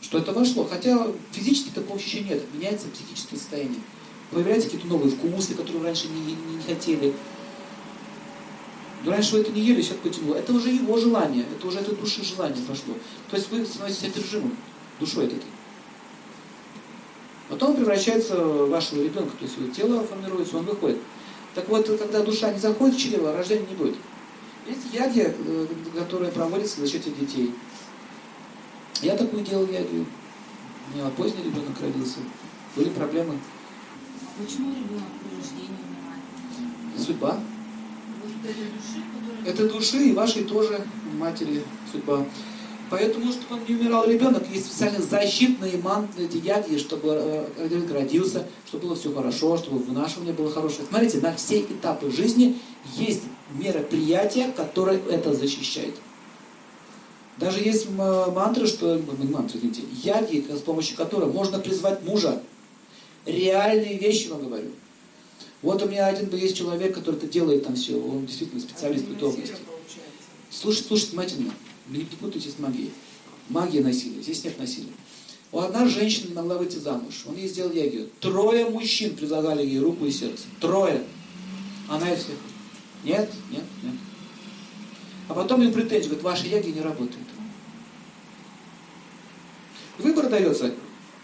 Что 0.00 0.18
это 0.18 0.32
вошло. 0.32 0.64
Хотя 0.64 1.08
физически 1.32 1.70
такого 1.70 1.98
ощущения 1.98 2.30
нет. 2.30 2.54
Меняется 2.54 2.88
психическое 2.88 3.36
состояние. 3.36 3.80
Появляются 4.30 4.68
какие-то 4.68 4.86
новые 4.86 5.10
вкусы, 5.10 5.54
которые 5.54 5.82
раньше 5.82 6.08
не, 6.08 6.20
не, 6.20 6.34
не 6.34 6.62
хотели. 6.62 7.12
Но 9.04 9.10
раньше 9.10 9.32
вы 9.32 9.40
это 9.40 9.50
не 9.50 9.62
ели, 9.62 9.82
сейчас 9.82 9.96
потянуло. 10.02 10.36
Это 10.36 10.52
уже 10.52 10.70
его 10.70 10.96
желание, 10.98 11.44
это 11.50 11.66
уже 11.66 11.78
это 11.78 11.94
души 11.94 12.22
желание 12.24 12.62
пошло. 12.66 12.94
То 13.30 13.36
есть 13.36 13.50
вы 13.50 13.64
становитесь 13.64 14.04
одержимым 14.04 14.56
душой 15.00 15.26
этой. 15.26 15.40
Потом 17.50 17.74
превращается 17.74 18.36
вашего 18.66 19.02
ребенка, 19.02 19.32
то 19.36 19.44
есть 19.44 19.56
его 19.56 19.68
тело 19.72 20.04
формируется, 20.04 20.56
он 20.56 20.64
выходит. 20.64 20.98
Так 21.54 21.68
вот, 21.68 21.84
когда 21.98 22.22
душа 22.22 22.52
не 22.52 22.60
заходит 22.60 22.94
в 22.94 23.00
чрево, 23.00 23.36
рождения 23.36 23.66
не 23.68 23.74
будет. 23.74 23.96
Есть 24.68 24.94
ягия, 24.94 25.34
э, 25.36 25.66
которая 25.98 26.30
проводится 26.30 26.80
за 26.80 26.88
счет 26.88 27.02
детей. 27.18 27.52
Я 29.02 29.16
такую 29.16 29.42
делал 29.44 29.66
ягию. 29.66 30.06
У 30.92 30.96
меня 30.96 31.08
поздний 31.10 31.42
ребенок 31.42 31.80
родился. 31.80 32.18
Были 32.76 32.90
проблемы. 32.90 33.36
Почему 34.38 34.70
ребенок 34.70 35.08
при 35.20 35.36
рождении 35.36 35.80
умирает? 35.88 37.04
Судьба. 37.04 37.40
Это 39.44 39.68
души 39.68 40.10
и 40.10 40.12
вашей 40.12 40.44
тоже 40.44 40.86
матери 41.14 41.64
судьба. 41.90 42.24
Поэтому, 42.90 43.30
чтобы 43.30 43.54
он 43.54 43.60
не 43.68 43.76
умирал 43.76 44.04
ребенок, 44.04 44.42
есть 44.52 44.66
специально 44.66 45.00
защитные 45.00 45.78
манты, 45.78 46.24
эти 46.24 46.38
яги, 46.38 46.76
чтобы 46.76 47.10
э, 47.12 47.46
ребенок 47.62 47.92
родился, 47.92 48.46
чтобы 48.66 48.88
было 48.88 48.96
все 48.96 49.14
хорошо, 49.14 49.56
чтобы 49.56 49.78
вынашивание 49.78 50.34
было 50.34 50.50
хорошее. 50.50 50.88
Смотрите, 50.88 51.18
на 51.18 51.34
все 51.36 51.60
этапы 51.60 52.10
жизни 52.10 52.58
есть 52.96 53.22
мероприятие, 53.54 54.50
которое 54.56 54.98
это 55.08 55.32
защищает. 55.34 55.94
Даже 57.36 57.60
есть 57.60 57.88
мантры, 57.88 58.66
что, 58.66 59.00
мантры, 59.30 59.58
извините, 59.58 59.82
яги, 60.02 60.44
с 60.50 60.60
помощью 60.60 60.96
которой 60.96 61.30
можно 61.32 61.60
призвать 61.60 62.02
мужа. 62.02 62.42
Реальные 63.24 63.98
вещи 63.98 64.28
вам 64.28 64.46
говорю. 64.46 64.70
Вот 65.62 65.80
у 65.82 65.88
меня 65.88 66.06
один 66.06 66.28
есть 66.36 66.56
человек, 66.56 66.94
который 66.94 67.16
это 67.16 67.26
делает 67.26 67.64
там 67.64 67.76
все, 67.76 67.96
он 67.96 68.26
действительно 68.26 68.60
специалист 68.60 69.06
в 69.06 69.12
этой 69.12 69.28
области. 69.28 69.54
Слушайте, 70.50 70.88
слушайте 70.88 71.12
внимательно, 71.12 71.52
не 71.98 72.04
путайте 72.04 72.50
с 72.50 72.58
магией. 72.58 72.92
Магия 73.48 73.82
насилия, 73.82 74.22
здесь 74.22 74.44
нет 74.44 74.58
насилия. 74.58 74.92
У 75.52 75.58
одна 75.58 75.86
женщина 75.88 76.28
не 76.28 76.34
могла 76.34 76.56
выйти 76.56 76.76
замуж, 76.76 77.24
он 77.26 77.36
ей 77.36 77.48
сделал 77.48 77.72
ягию. 77.72 78.08
Трое 78.20 78.70
мужчин 78.70 79.16
предлагали 79.16 79.66
ей 79.66 79.80
руку 79.80 80.06
и 80.06 80.10
сердце. 80.10 80.44
Трое. 80.60 81.02
Она 81.88 82.12
из 82.12 82.20
всех. 82.20 82.36
Нет, 83.02 83.30
нет, 83.50 83.64
нет. 83.82 83.94
А 85.28 85.34
потом 85.34 85.60
ей 85.62 85.72
претензии, 85.72 86.06
говорит, 86.06 86.22
ваши 86.22 86.46
яги 86.46 86.70
не 86.70 86.80
работают. 86.80 87.26
Выбор 89.98 90.28
дается. 90.28 90.72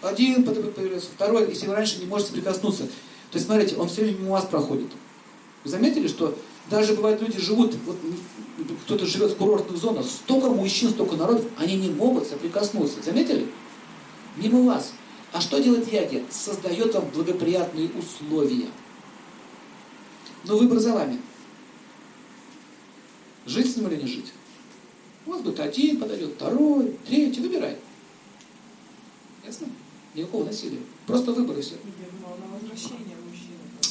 Один 0.03 0.45
появляется, 0.45 1.11
второй, 1.15 1.49
если 1.49 1.67
вы 1.67 1.75
раньше 1.75 1.99
не 1.99 2.07
можете 2.07 2.33
прикоснуться. 2.33 2.85
То 2.85 3.39
есть, 3.39 3.47
смотрите, 3.47 3.77
он 3.77 3.89
все 3.89 4.03
время 4.03 4.19
мимо 4.19 4.33
вас 4.33 4.45
проходит. 4.45 4.89
Вы 5.65 5.71
заметили, 5.71 6.07
что 6.09 6.37
Даже 6.71 6.95
бывает, 6.95 7.21
люди 7.23 7.39
живут, 7.39 7.77
вот 7.85 7.97
кто-то 8.85 9.07
живет 9.07 9.33
в 9.33 9.37
курортных 9.37 9.77
зонах, 9.77 10.05
столько 10.05 10.49
мужчин, 10.49 10.91
столько 10.91 11.17
народов, 11.17 11.45
они 11.59 11.77
не 11.77 11.91
могут 11.91 12.27
соприкоснуться. 12.27 13.03
Заметили? 13.03 13.47
Мимо 14.37 14.63
вас. 14.63 14.93
А 15.33 15.41
что 15.41 15.59
делает 15.59 15.93
яги? 15.93 16.25
Создает 16.31 16.95
вам 16.95 17.09
благоприятные 17.11 17.91
условия. 17.91 18.67
Но 20.45 20.57
выбор 20.57 20.79
за 20.79 20.93
вами. 20.93 21.21
Жить 23.47 23.73
с 23.73 23.77
ним 23.77 23.89
или 23.89 24.03
не 24.03 24.09
жить? 24.09 24.33
У 25.25 25.31
вас 25.31 25.43
будет 25.43 25.61
один, 25.61 25.99
подойдет 25.99 26.35
второй, 26.35 26.97
третий, 27.07 27.41
выбирай. 27.41 27.77
Ясно? 29.45 29.69
Никакого 30.15 30.45
насилия. 30.45 30.81
Просто 31.07 31.33
выбор 31.33 31.59
и 31.59 31.61
все. 31.61 31.75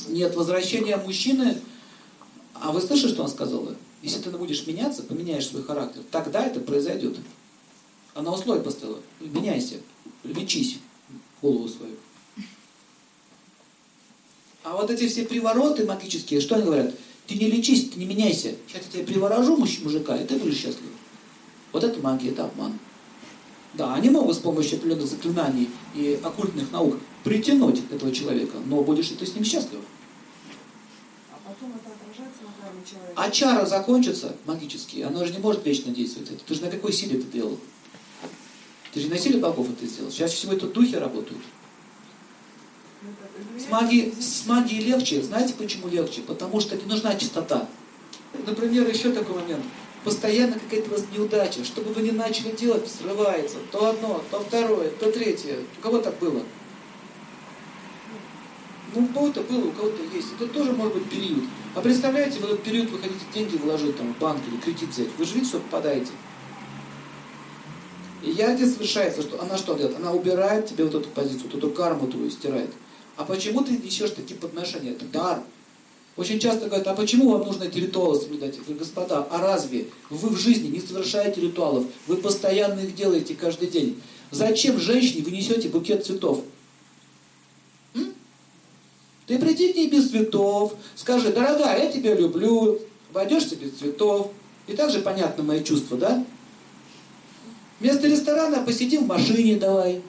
Нет, 0.10 0.36
возвращение 0.36 0.98
мужчины... 0.98 1.62
Вы 2.76 2.82
слышали, 2.82 3.14
что 3.14 3.24
он 3.24 3.30
сказала? 3.30 3.74
Если 4.04 4.20
ты 4.20 4.30
будешь 4.32 4.68
меняться, 4.68 5.02
поменяешь 5.02 5.48
свой 5.48 5.64
характер, 5.64 6.02
тогда 6.12 6.46
это 6.46 6.60
произойдет. 6.60 7.16
Она 8.14 8.34
условие 8.34 8.66
поставила. 8.66 9.00
Меняйся, 9.22 9.76
лечись 10.26 10.80
голову 11.42 11.70
свою. 11.70 11.96
А 14.66 14.76
вот 14.76 14.92
эти 14.92 15.08
все 15.08 15.24
привороты 15.24 15.86
магические, 15.86 16.42
что 16.42 16.56
они 16.56 16.66
говорят? 16.66 16.94
Ты 17.28 17.36
не 17.36 17.50
лечись, 17.50 17.92
ты 17.92 17.98
не 17.98 18.04
меняйся. 18.04 18.54
Сейчас 18.68 18.84
я 18.88 18.92
тебе 18.92 19.06
приворожу 19.06 19.56
мужика, 19.56 20.18
и 20.18 20.28
ты 20.28 20.36
будешь 20.36 20.58
счастлив. 20.58 20.90
Вот 21.72 21.86
это 21.86 21.98
магия, 22.02 22.32
это 22.32 22.44
обман. 22.44 22.78
Да, 23.76 23.94
они 23.94 24.10
могут 24.10 24.36
с 24.36 24.40
помощью 24.40 24.80
определенных 24.80 25.08
заклинаний 25.08 25.70
и 25.94 26.20
оккультных 26.22 26.74
наук 26.74 26.98
притянуть 27.24 27.84
этого 27.90 28.12
человека, 28.12 28.58
но 28.66 28.82
будешь 28.82 29.12
ли 29.12 29.16
ты 29.16 29.26
с 29.26 29.34
ним 29.34 29.46
счастлив? 29.46 29.80
А 31.56 31.58
потом 31.58 31.76
это 31.76 31.92
отражается 31.94 32.44
на 32.44 32.52
праве 32.52 32.80
человека. 32.86 33.14
А 33.16 33.32
чара 33.32 33.66
закончится 33.66 34.36
магически, 34.46 35.02
оно 35.02 35.26
же 35.26 35.32
не 35.32 35.40
может 35.40 35.66
вечно 35.66 35.92
действовать. 35.94 36.32
Это, 36.32 36.44
ты 36.44 36.54
же 36.54 36.62
на 36.62 36.70
какой 36.70 36.92
силе 36.92 37.20
это 37.20 37.28
делал? 37.28 37.58
Ты 38.94 39.00
же 39.00 39.10
на 39.10 39.18
силе 39.18 39.40
богов 39.40 39.70
это 39.70 39.86
сделал. 39.86 40.12
Сейчас 40.12 40.32
всего 40.32 40.54
это 40.54 40.68
духи 40.68 40.96
работают. 40.96 41.42
Ну, 43.02 43.10
как 43.22 43.62
С 43.62 43.70
магией, 43.70 44.14
с 44.20 44.46
магией 44.48 44.84
легче. 44.84 45.22
Знаете 45.22 45.54
почему 45.54 45.88
легче? 45.88 46.22
Потому 46.22 46.60
что 46.60 46.76
не 46.76 46.86
нужна 46.86 47.16
чистота. 47.16 47.68
Например, 48.46 48.88
еще 48.88 49.12
такой 49.12 49.42
момент. 49.42 49.64
Постоянно 50.04 50.60
какая-то 50.60 50.90
у 50.90 50.94
вас 50.94 51.06
неудача. 51.12 51.64
Что 51.64 51.82
бы 51.82 51.94
вы 51.94 52.02
ни 52.02 52.12
начали 52.12 52.52
делать, 52.52 52.90
срывается. 52.90 53.58
То 53.72 53.90
одно, 53.90 54.24
то 54.30 54.40
второе, 54.40 54.90
то 54.90 55.12
третье. 55.12 55.58
У 55.78 55.82
кого 55.82 56.00
так 56.00 56.18
было? 56.20 56.44
Ну, 58.96 59.04
у 59.04 59.08
кого-то 59.08 59.42
было, 59.42 59.68
у 59.68 59.72
кого-то 59.72 60.02
есть. 60.16 60.30
Это 60.40 60.48
тоже 60.48 60.72
может 60.72 60.94
быть 60.94 61.10
период. 61.10 61.44
А 61.76 61.82
представляете, 61.82 62.40
в 62.40 62.46
этот 62.46 62.64
период 62.64 62.90
вы 62.90 63.00
хотите 63.00 63.26
деньги 63.34 63.58
вложить 63.58 63.98
там, 63.98 64.14
в 64.14 64.20
банк 64.20 64.42
или 64.50 64.58
кредит 64.58 64.90
взять. 64.90 65.10
Вы 65.18 65.26
же 65.26 65.34
видите, 65.34 65.50
что 65.50 65.60
попадаете. 65.60 66.12
И 68.24 68.32
яде 68.32 68.66
совершается, 68.66 69.22
что 69.22 69.42
она 69.42 69.58
что 69.58 69.76
делает? 69.76 69.98
Она 69.98 70.14
убирает 70.14 70.68
тебе 70.68 70.86
вот 70.86 70.96
эту 70.96 71.10
позицию, 71.10 71.50
вот 71.52 71.56
эту 71.56 71.70
карму 71.72 72.08
твою 72.08 72.32
стирает. 72.32 72.72
А 73.18 73.26
почему 73.26 73.64
ты 73.64 73.78
несешь 73.78 74.12
такие 74.12 74.40
подношения? 74.40 74.92
Это 74.92 75.06
дар. 75.06 75.44
Очень 76.16 76.40
часто 76.40 76.68
говорят, 76.68 76.88
а 76.88 76.96
почему 76.96 77.30
вам 77.30 77.46
нужно 77.46 77.66
эти 77.66 77.78
ритуалы 77.78 78.18
соблюдать? 78.18 78.58
Говорю, 78.58 78.80
господа, 78.80 79.28
а 79.30 79.42
разве 79.42 79.88
вы 80.10 80.30
в 80.30 80.40
жизни 80.40 80.70
не 80.70 80.80
совершаете 80.80 81.42
ритуалов? 81.42 81.86
Вы 82.08 82.16
постоянно 82.16 82.80
их 82.80 82.96
делаете 82.96 83.36
каждый 83.36 83.68
день. 83.68 84.02
Зачем 84.32 84.80
женщине 84.80 85.24
вы 85.24 85.32
несете 85.32 85.68
букет 85.68 86.06
цветов? 86.06 86.42
Ты 89.28 89.40
приди 89.40 89.74
к 89.74 89.76
ней 89.76 89.90
без 89.90 90.10
цветов, 90.10 90.76
скажи, 90.96 91.32
дорогая, 91.32 91.86
я 91.86 91.92
тебя 91.92 92.14
люблю, 92.14 92.80
обойдешься 93.10 93.56
без 93.56 93.72
цветов. 93.72 94.32
И 94.68 94.74
также 94.74 95.00
понятно 95.00 95.44
мои 95.44 95.64
чувства, 95.64 95.98
да? 95.98 96.26
Вместо 97.80 98.08
ресторана 98.08 98.64
посидим 98.64 99.04
в 99.04 99.08
машине 99.08 99.58
давай. 99.58 100.02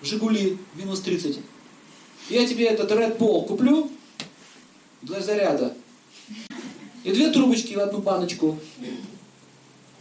В 0.00 0.06
Жигули, 0.06 0.58
минус 0.74 1.00
30. 1.00 1.38
Я 2.30 2.46
тебе 2.46 2.66
этот 2.66 2.90
Red 2.90 3.18
Bull 3.18 3.46
куплю 3.46 3.90
для 5.02 5.20
заряда. 5.20 5.74
И 7.04 7.12
две 7.12 7.30
трубочки 7.30 7.74
в 7.74 7.80
одну 7.80 7.98
баночку. 7.98 8.58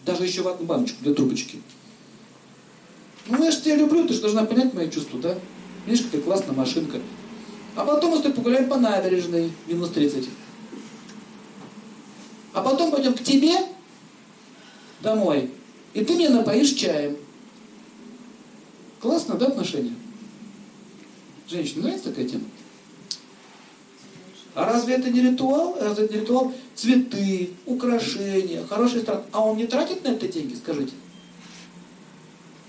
Даже 0.05 0.25
еще 0.25 0.41
в 0.41 0.47
одну 0.47 0.65
баночку, 0.65 0.97
две 1.01 1.13
трубочки. 1.13 1.61
Ну, 3.27 3.43
я 3.43 3.51
же 3.51 3.61
тебя 3.61 3.75
люблю, 3.75 4.07
ты 4.07 4.13
же 4.13 4.21
должна 4.21 4.45
понять 4.45 4.73
мои 4.73 4.89
чувства, 4.89 5.19
да? 5.19 5.37
Видишь, 5.85 6.05
какая 6.05 6.21
классная 6.21 6.55
машинка. 6.55 6.99
А 7.79 7.85
потом 7.85 8.11
мы 8.11 8.17
с 8.17 8.21
тобой 8.21 8.35
погуляем 8.35 8.67
по 8.67 8.75
набережной, 8.75 9.53
минус 9.65 9.91
30. 9.91 10.27
А 12.51 12.61
потом 12.61 12.91
пойдем 12.91 13.13
к 13.13 13.23
тебе 13.23 13.55
домой, 14.99 15.49
и 15.93 16.03
ты 16.03 16.15
меня 16.15 16.29
напоишь 16.29 16.73
чаем. 16.73 17.15
Классно, 18.99 19.35
да, 19.35 19.45
отношения? 19.45 19.93
Женщине 21.47 21.83
нравится 21.83 22.09
такая 22.09 22.27
тема? 22.27 22.43
А 24.55 24.65
разве 24.65 24.95
это 24.95 25.09
не 25.09 25.21
ритуал? 25.21 25.77
Разве 25.79 26.03
это 26.03 26.15
не 26.15 26.19
ритуал? 26.19 26.53
Цветы, 26.75 27.51
украшения, 27.65 28.65
хороший 28.67 29.03
стран. 29.03 29.23
А 29.31 29.41
он 29.41 29.55
не 29.55 29.67
тратит 29.67 30.03
на 30.03 30.09
это 30.09 30.27
деньги, 30.27 30.55
скажите? 30.55 30.91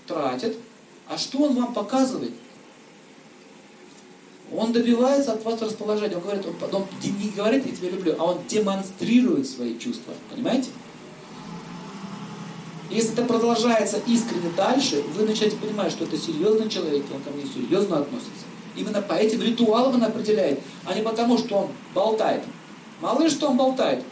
Тратит. 0.06 0.56
А 1.08 1.18
что 1.18 1.38
он 1.38 1.56
вам 1.56 1.74
показывает? 1.74 2.30
Он 4.60 4.72
добивается 4.72 5.32
от 5.32 5.42
вас 5.42 5.62
расположения. 5.62 6.16
Он 6.16 6.22
говорит, 6.22 6.44
он, 6.44 6.74
он 6.74 6.86
не 7.02 7.30
говорит, 7.30 7.64
я 7.64 7.72
тебя 7.74 7.88
люблю, 7.88 8.14
а 8.18 8.24
он 8.24 8.40
демонстрирует 8.46 9.48
свои 9.48 9.78
чувства. 9.78 10.12
Понимаете? 10.30 10.68
Если 12.90 13.14
это 13.14 13.24
продолжается 13.24 13.96
искренне 14.06 14.50
дальше, 14.54 15.02
вы 15.16 15.24
начинаете 15.24 15.56
понимать, 15.56 15.92
что 15.92 16.04
это 16.04 16.18
серьезный 16.18 16.68
человек, 16.68 17.04
он 17.14 17.22
ко 17.22 17.30
мне 17.30 17.46
серьезно 17.50 18.00
относится. 18.00 18.44
Именно 18.76 19.00
по 19.00 19.14
этим 19.14 19.40
ритуалам 19.40 19.94
он 19.94 20.02
определяет, 20.02 20.60
а 20.84 20.92
не 20.92 21.00
потому, 21.00 21.38
что 21.38 21.56
он 21.56 21.68
болтает. 21.94 22.42
Мало 23.00 23.22
ли 23.22 23.30
что 23.30 23.48
он 23.48 23.56
болтает. 23.56 24.04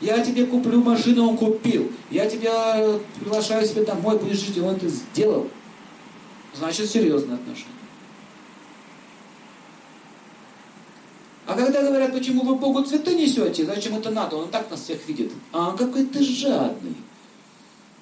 Я 0.00 0.24
тебе 0.24 0.46
куплю 0.46 0.82
машину, 0.82 1.28
он 1.28 1.36
купил. 1.36 1.92
Я 2.10 2.26
тебя 2.30 2.98
приглашаю 3.18 3.66
себе 3.66 3.84
домой, 3.84 4.18
будешь 4.18 4.38
жить, 4.38 4.56
и 4.56 4.60
он 4.60 4.76
это 4.76 4.88
сделал. 4.88 5.48
Значит, 6.54 6.88
серьезные 6.88 7.34
отношения. 7.34 7.74
Когда 11.60 11.82
говорят, 11.82 12.12
почему 12.12 12.44
вы 12.44 12.56
Богу 12.56 12.82
цветы 12.82 13.14
несете, 13.14 13.66
зачем 13.66 13.96
это 13.96 14.10
надо, 14.10 14.36
он 14.36 14.50
так 14.50 14.70
нас 14.70 14.80
всех 14.80 15.06
видит. 15.06 15.32
А 15.52 15.76
какой 15.76 16.06
ты 16.06 16.22
жадный. 16.22 16.94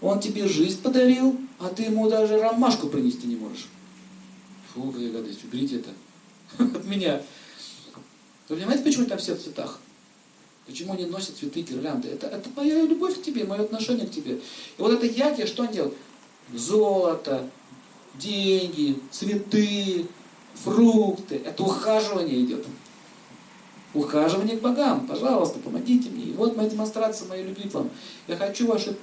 Он 0.00 0.20
тебе 0.20 0.46
жизнь 0.46 0.80
подарил, 0.80 1.36
а 1.58 1.68
ты 1.68 1.84
ему 1.84 2.08
даже 2.08 2.38
ромашку 2.38 2.88
принести 2.88 3.26
не 3.26 3.36
можешь. 3.36 3.66
Фу, 4.72 4.92
какая 4.92 5.10
гадость, 5.10 5.44
уберите 5.44 5.76
это 5.76 5.90
от 6.76 6.84
меня. 6.84 7.20
Вы 8.48 8.56
понимаете, 8.56 8.84
почему 8.84 9.06
там 9.06 9.18
все 9.18 9.34
в 9.34 9.42
цветах? 9.42 9.80
Почему 10.66 10.92
они 10.92 11.06
носят 11.06 11.36
цветы, 11.36 11.62
гирлянды? 11.62 12.08
Это, 12.08 12.26
это 12.28 12.48
моя 12.54 12.82
любовь 12.82 13.18
к 13.18 13.22
тебе, 13.22 13.44
мое 13.44 13.62
отношение 13.62 14.06
к 14.06 14.10
тебе. 14.10 14.34
И 14.34 14.40
вот 14.78 14.92
это 14.92 15.06
яки, 15.06 15.46
что 15.46 15.64
он 15.64 15.72
делает? 15.72 15.94
Золото, 16.54 17.48
деньги, 18.14 18.98
цветы, 19.10 20.06
фрукты. 20.54 21.36
Это 21.44 21.62
ухаживание 21.62 22.42
идет. 22.42 22.66
Ухаживание 23.98 24.56
к 24.56 24.60
богам. 24.60 25.06
Пожалуйста, 25.06 25.58
помогите 25.58 26.08
мне. 26.10 26.26
И 26.26 26.32
вот 26.32 26.56
моя 26.56 26.68
демонстрация 26.68 27.26
моей 27.26 27.44
любви 27.44 27.68
к 27.68 27.74
вам. 27.74 27.90
Я 28.28 28.36
хочу 28.36 28.68
ваши 28.68 28.96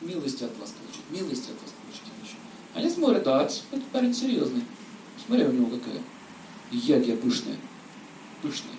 милости 0.00 0.44
от 0.44 0.58
вас 0.58 0.70
получить. 0.70 1.04
Милости 1.10 1.50
от 1.50 1.62
вас 1.62 1.74
получить. 1.82 2.36
Они 2.74 2.88
смотрят, 2.88 3.24
да, 3.24 3.42
этот 3.42 3.84
парень 3.92 4.14
серьезный. 4.14 4.62
Смотри, 5.26 5.44
у 5.44 5.52
него 5.52 5.66
какая 5.66 6.00
ягия 6.70 7.16
пышная. 7.16 7.56
Пышная. 8.40 8.72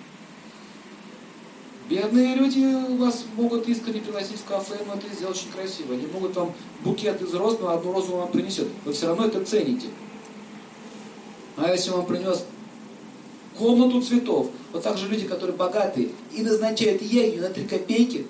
Бедные 1.88 2.34
люди 2.34 2.96
вас 2.96 3.24
могут 3.36 3.68
искренне 3.68 4.00
пригласить 4.00 4.38
в 4.38 4.44
кафе, 4.44 4.78
но 4.86 4.94
это 4.94 5.14
сделать 5.14 5.36
очень 5.36 5.52
красиво. 5.52 5.94
Они 5.94 6.06
могут 6.06 6.34
вам 6.34 6.52
букет 6.82 7.22
из 7.22 7.32
роз, 7.34 7.58
но 7.60 7.68
одну 7.68 7.92
розу 7.92 8.16
вам 8.16 8.32
принесет. 8.32 8.68
Вы 8.84 8.92
все 8.92 9.06
равно 9.06 9.26
это 9.26 9.44
цените. 9.44 9.86
А 11.56 11.70
если 11.70 11.90
он 11.90 12.06
принес 12.06 12.44
комнату 13.60 14.00
цветов, 14.00 14.50
вот 14.72 14.82
так 14.82 14.96
же 14.96 15.06
люди, 15.06 15.28
которые 15.28 15.54
богатые 15.54 16.12
и 16.32 16.42
назначают 16.42 17.02
ягью 17.02 17.42
на 17.42 17.50
3 17.50 17.66
копейки, 17.66 18.26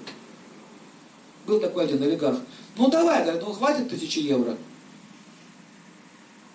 был 1.47 1.61
такой 1.61 1.85
один 1.85 2.03
олигарх. 2.03 2.41
Ну 2.77 2.91
давай, 2.91 3.23
говорит, 3.23 3.43
ну 3.43 3.53
хватит 3.53 3.89
тысячи 3.89 4.19
евро. 4.19 4.59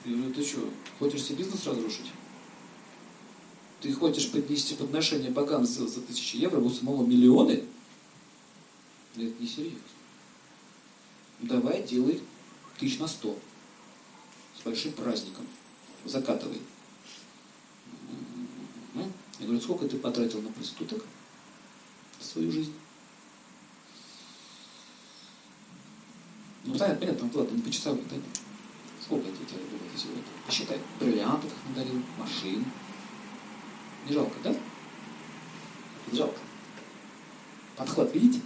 Я 0.03 0.13
говорю, 0.13 0.33
ты 0.33 0.43
что, 0.43 0.69
хочешь 0.99 1.23
себе 1.23 1.37
бизнес 1.37 1.65
разрушить? 1.65 2.11
Ты 3.79 3.93
хочешь 3.93 4.29
поднести 4.29 4.75
подношение 4.75 5.31
богам 5.31 5.65
за, 5.65 6.01
тысячи 6.01 6.35
евро, 6.35 6.59
у 6.59 6.69
самого 6.69 7.05
миллионы? 7.05 7.63
Это 9.15 9.33
не 9.39 9.47
серьезно. 9.47 9.79
Давай 11.39 11.81
делай 11.81 12.19
тысяч 12.77 12.99
на 12.99 13.07
сто. 13.07 13.37
С 14.59 14.65
большим 14.65 14.91
праздником. 14.91 15.47
Закатывай. 16.03 16.59
Я 19.39 19.45
говорю, 19.45 19.61
сколько 19.61 19.87
ты 19.87 19.97
потратил 19.97 20.41
на 20.41 20.51
проституток 20.51 21.03
за 22.19 22.25
свою 22.25 22.51
жизнь? 22.51 22.73
Ну, 26.63 26.73
понятно, 26.73 26.95
понятно, 26.95 27.19
там 27.19 27.29
куда-то 27.29 27.61
по 27.61 27.69
часам 27.69 27.97
пытать. 27.97 28.21
Сколько 29.01 29.27
это 29.27 29.41
у 29.41 29.45
тебя 29.45 29.59
было 29.59 29.95
всего 29.95 30.13
этого? 30.13 30.23
Посчитай. 30.47 30.79
Бриллиантов 30.99 31.51
надарил, 31.69 32.01
машин. 32.17 32.65
Не 34.07 34.13
жалко, 34.13 34.35
да? 34.43 34.55
Не 36.11 36.17
жалко. 36.17 36.39
Подхват, 37.75 38.13
видите? 38.13 38.41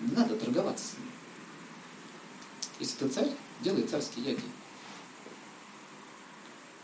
Не 0.00 0.12
надо 0.14 0.36
торговаться 0.36 0.84
с 0.84 0.98
ним. 0.98 1.10
Если 2.80 2.96
ты 2.98 3.08
царь, 3.08 3.30
делай 3.62 3.82
царские 3.82 4.32
яки. 4.32 4.42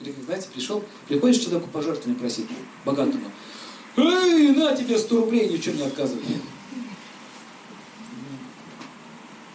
Знаете, 0.00 0.48
пришел, 0.52 0.84
приходишь 1.08 1.42
человеку 1.42 1.68
пожертвования 1.68 2.18
просить, 2.18 2.46
богатому. 2.84 3.30
Эй, 3.96 4.54
на 4.54 4.76
тебе 4.76 4.98
100 4.98 5.16
рублей, 5.16 5.48
ничего 5.48 5.74
не 5.74 5.82
отказывай. 5.82 6.22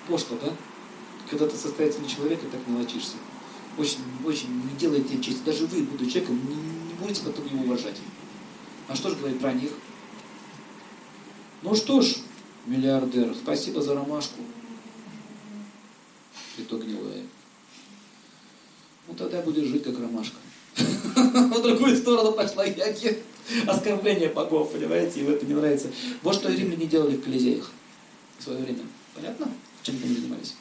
Пошло, 0.07 0.37
да? 0.41 0.51
Когда 1.29 1.47
ты 1.47 1.55
состоятельный 1.55 2.09
человек, 2.09 2.43
и 2.43 2.47
так 2.47 2.59
мелочишься. 2.67 3.17
Очень, 3.77 3.99
очень 4.25 4.49
не 4.49 4.75
делайте 4.77 5.21
честь. 5.21 5.43
Даже 5.43 5.67
вы, 5.67 5.83
будучи 5.83 6.13
человеком, 6.13 6.39
не, 6.49 6.55
не 6.55 6.93
будете 6.95 7.21
потом 7.21 7.45
его 7.45 7.63
уважать. 7.63 7.97
А 8.87 8.95
что 8.95 9.09
же 9.09 9.15
говорит 9.15 9.39
про 9.39 9.53
них? 9.53 9.71
Ну 11.61 11.75
что 11.75 12.01
ж, 12.01 12.17
миллиардер, 12.65 13.35
спасибо 13.35 13.81
за 13.81 13.93
ромашку. 13.93 14.41
И 16.57 16.63
то 16.63 16.77
гнилое. 16.77 17.23
Ну 19.07 19.13
тогда 19.15 19.41
будешь 19.41 19.67
жить 19.67 19.83
как 19.83 19.99
ромашка. 19.99 20.37
В 20.75 21.61
другую 21.61 21.97
сторону 21.97 22.31
пошла 22.31 22.65
яки. 22.65 23.17
Оскорбление 23.67 24.29
богов, 24.29 24.71
понимаете, 24.71 25.21
и 25.21 25.23
это 25.25 25.45
не 25.45 25.53
нравится. 25.53 25.89
Вот 26.21 26.35
что 26.35 26.49
римляне 26.49 26.85
делали 26.85 27.17
в 27.17 27.23
Колизеях 27.23 27.71
в 28.39 28.43
свое 28.43 28.59
время. 28.59 28.81
Понятно, 29.13 29.51
чем 29.83 29.95
они 30.03 30.15
занимались? 30.15 30.55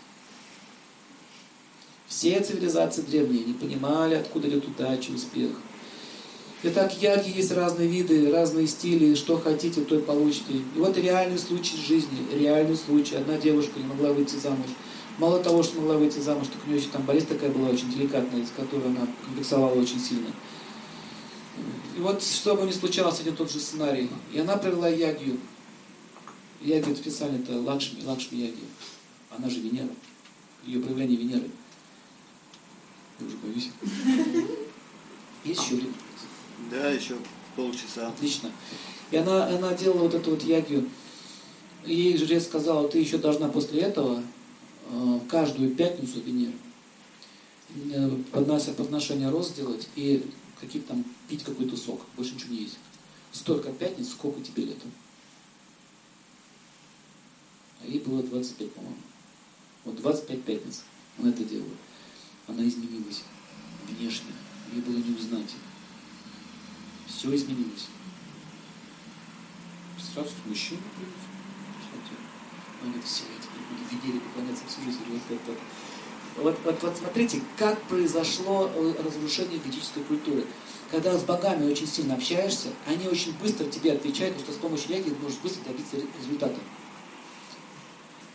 Все 2.09 2.41
цивилизации 2.41 3.03
древние 3.03 3.45
не 3.45 3.53
понимали, 3.53 4.17
откуда 4.17 4.49
идет 4.49 4.67
удача, 4.67 5.13
успех. 5.13 5.51
Итак, 6.63 6.93
яги 7.01 7.31
есть 7.37 7.53
разные 7.53 7.89
виды, 7.89 8.31
разные 8.31 8.67
стили, 8.67 9.15
что 9.15 9.39
хотите, 9.39 9.81
то 9.83 9.97
и 9.97 10.03
получите. 10.03 10.55
И 10.77 10.79
вот 10.79 10.99
реальный 10.99 11.39
случай 11.39 11.77
жизни, 11.77 12.19
реальный 12.35 12.77
случай. 12.77 13.17
Одна 13.17 13.39
девушка 13.39 13.79
не 13.79 13.87
могла 13.87 14.13
выйти 14.13 14.37
замуж. 14.37 14.67
Мало 15.21 15.43
того, 15.43 15.63
что 15.63 15.79
могла 15.79 15.99
выйти 15.99 16.19
замуж, 16.19 16.49
так 16.49 16.65
у 16.65 16.69
нее 16.71 16.81
еще 16.81 16.89
там 16.89 17.03
болезнь 17.03 17.27
такая 17.27 17.51
была 17.51 17.69
очень 17.69 17.91
деликатная, 17.91 18.41
из 18.41 18.49
которой 18.57 18.87
она 18.87 19.07
комплексовала 19.23 19.79
очень 19.79 20.01
сильно. 20.01 20.31
И 21.95 22.01
вот, 22.01 22.23
что 22.23 22.55
бы 22.55 22.67
ни 22.67 22.71
случалось, 22.71 23.21
один 23.21 23.37
тот 23.37 23.53
же 23.53 23.61
сценарий. 23.61 24.09
И 24.33 24.39
она 24.39 24.57
провела 24.57 24.89
ягью. 24.89 25.39
Яги 26.63 26.95
специально 26.95 27.37
это 27.37 27.61
Лакшми, 27.61 28.03
Лакшми 28.03 28.39
Яги. 28.39 28.65
Она 29.31 29.51
же 29.51 29.61
Венера. 29.61 29.91
Ее 30.65 30.81
проявление 30.81 31.19
Венеры. 31.19 31.51
Я 33.19 33.27
уже 33.27 33.37
боюсь. 33.37 33.69
Есть 35.45 35.63
еще 35.63 35.75
время? 35.75 35.95
Да, 36.71 36.89
еще 36.89 37.17
полчаса. 37.57 38.09
Отлично. 38.09 38.51
И 39.11 39.19
она, 39.19 39.49
она 39.49 39.75
делала 39.75 40.05
вот 40.05 40.15
эту 40.15 40.31
вот 40.31 40.43
ягью. 40.45 40.89
И 41.85 41.95
ей 41.95 42.17
жрец 42.17 42.45
сказал, 42.45 42.89
ты 42.89 42.99
еще 42.99 43.19
должна 43.19 43.49
после 43.49 43.83
этого 43.83 44.23
каждую 45.29 45.75
пятницу 45.75 46.21
э, 47.75 48.11
поднося 48.33 48.73
подношение 48.73 49.31
роз 49.31 49.49
сделать 49.51 49.89
и 49.97 50.29
какие 50.61 50.83
там 50.83 51.05
пить 51.29 51.45
какой-то 51.45 51.77
сок. 51.77 52.03
Больше 52.17 52.35
ничего 52.35 52.53
не 52.53 52.63
есть. 52.63 52.79
Столько 53.33 53.73
пятниц, 53.73 54.11
сколько 54.11 54.41
тебе 54.41 54.65
лет. 54.65 54.79
А 57.83 57.87
ей 57.87 58.01
было 58.01 58.23
25, 58.23 58.73
по-моему. 58.73 58.97
Вот 59.85 59.97
25 59.97 60.45
пятниц 60.45 60.83
она 61.19 61.31
это 61.31 61.45
делала. 61.45 61.71
Она 62.47 62.67
изменилась 62.67 63.23
внешне. 63.89 64.33
Ей 64.73 64.83
было 64.83 64.97
не 64.97 65.15
узнать. 65.15 65.55
Все 67.07 67.35
изменилось. 67.35 67.87
Сразу 69.99 70.31
мужчина 70.47 70.81
появился. 70.97 71.30
Он 72.83 72.95
все, 73.05 73.25
теперь 73.41 73.63
буду 73.69 73.83
Венере 73.91 74.21
поклоняться 74.21 74.65
всю 74.67 74.83
жизнь. 74.83 75.01
Вот, 75.09 75.21
вот, 75.29 75.41
вот. 75.47 75.59
Вот, 76.65 76.83
вот, 76.83 76.97
смотрите, 76.97 77.43
как 77.59 77.81
произошло 77.83 78.71
э, 78.75 78.95
разрушение 79.05 79.61
ведической 79.63 80.03
культуры. 80.05 80.45
Когда 80.91 81.17
с 81.17 81.23
богами 81.23 81.71
очень 81.71 81.87
сильно 81.87 82.15
общаешься, 82.15 82.69
они 82.87 83.07
очень 83.09 83.35
быстро 83.41 83.67
тебе 83.67 83.93
отвечают, 83.93 84.39
что 84.41 84.53
с 84.53 84.57
помощью 84.57 84.93
яги 84.93 85.15
можешь 85.23 85.39
быстро 85.39 85.65
добиться 85.65 85.97
результата. 86.19 86.57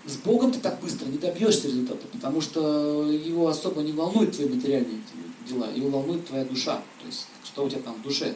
С 0.06 0.18
Богом 0.18 0.52
ты 0.52 0.60
так 0.60 0.80
быстро 0.80 1.08
не 1.08 1.18
добьешься 1.18 1.68
результата, 1.68 2.06
потому 2.12 2.40
что 2.42 3.12
его 3.12 3.48
особо 3.48 3.82
не 3.82 3.92
волнуют 3.92 4.36
твои 4.36 4.48
материальные 4.48 5.02
дела, 5.48 5.68
его 5.72 5.90
волнует 5.90 6.28
твоя 6.28 6.46
душа, 6.46 6.76
то 7.02 7.08
есть 7.08 7.28
что 7.44 7.66
у 7.66 7.70
тебя 7.70 7.82
там 7.82 7.96
в 7.96 8.04
душе. 8.04 8.36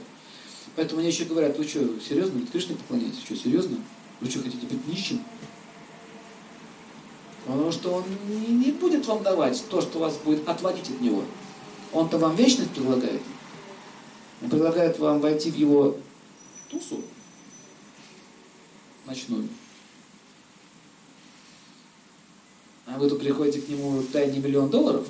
Поэтому 0.76 1.02
мне 1.02 1.10
еще 1.10 1.26
говорят, 1.26 1.58
вы 1.58 1.66
что, 1.66 2.00
серьезно, 2.00 2.42
Кришне 2.52 2.76
поклоняетесь? 2.76 3.22
Что, 3.24 3.36
серьезно? 3.36 3.78
Вы 4.20 4.30
что, 4.30 4.42
хотите 4.42 4.66
быть 4.66 4.88
нищим? 4.88 5.22
Потому 7.50 7.72
что 7.72 7.94
он 7.94 8.04
не, 8.28 8.72
будет 8.72 9.08
вам 9.08 9.24
давать 9.24 9.64
то, 9.70 9.82
что 9.82 9.98
вас 9.98 10.18
будет 10.18 10.48
отводить 10.48 10.92
от 10.92 11.02
него. 11.02 11.24
Он-то 11.92 12.20
вам 12.20 12.36
вечность 12.36 12.70
предлагает. 12.70 13.22
Он 14.44 14.52
предлагает 14.52 15.00
вам 15.00 15.20
войти 15.20 15.50
в 15.50 15.56
его 15.56 15.98
тусу 16.70 17.02
ночную. 19.08 19.50
А 22.86 23.00
вы 23.00 23.10
тут 23.10 23.20
приходите 23.20 23.62
к 23.62 23.68
нему, 23.68 24.04
дай 24.14 24.28
мне 24.28 24.38
миллион 24.38 24.70
долларов. 24.70 25.08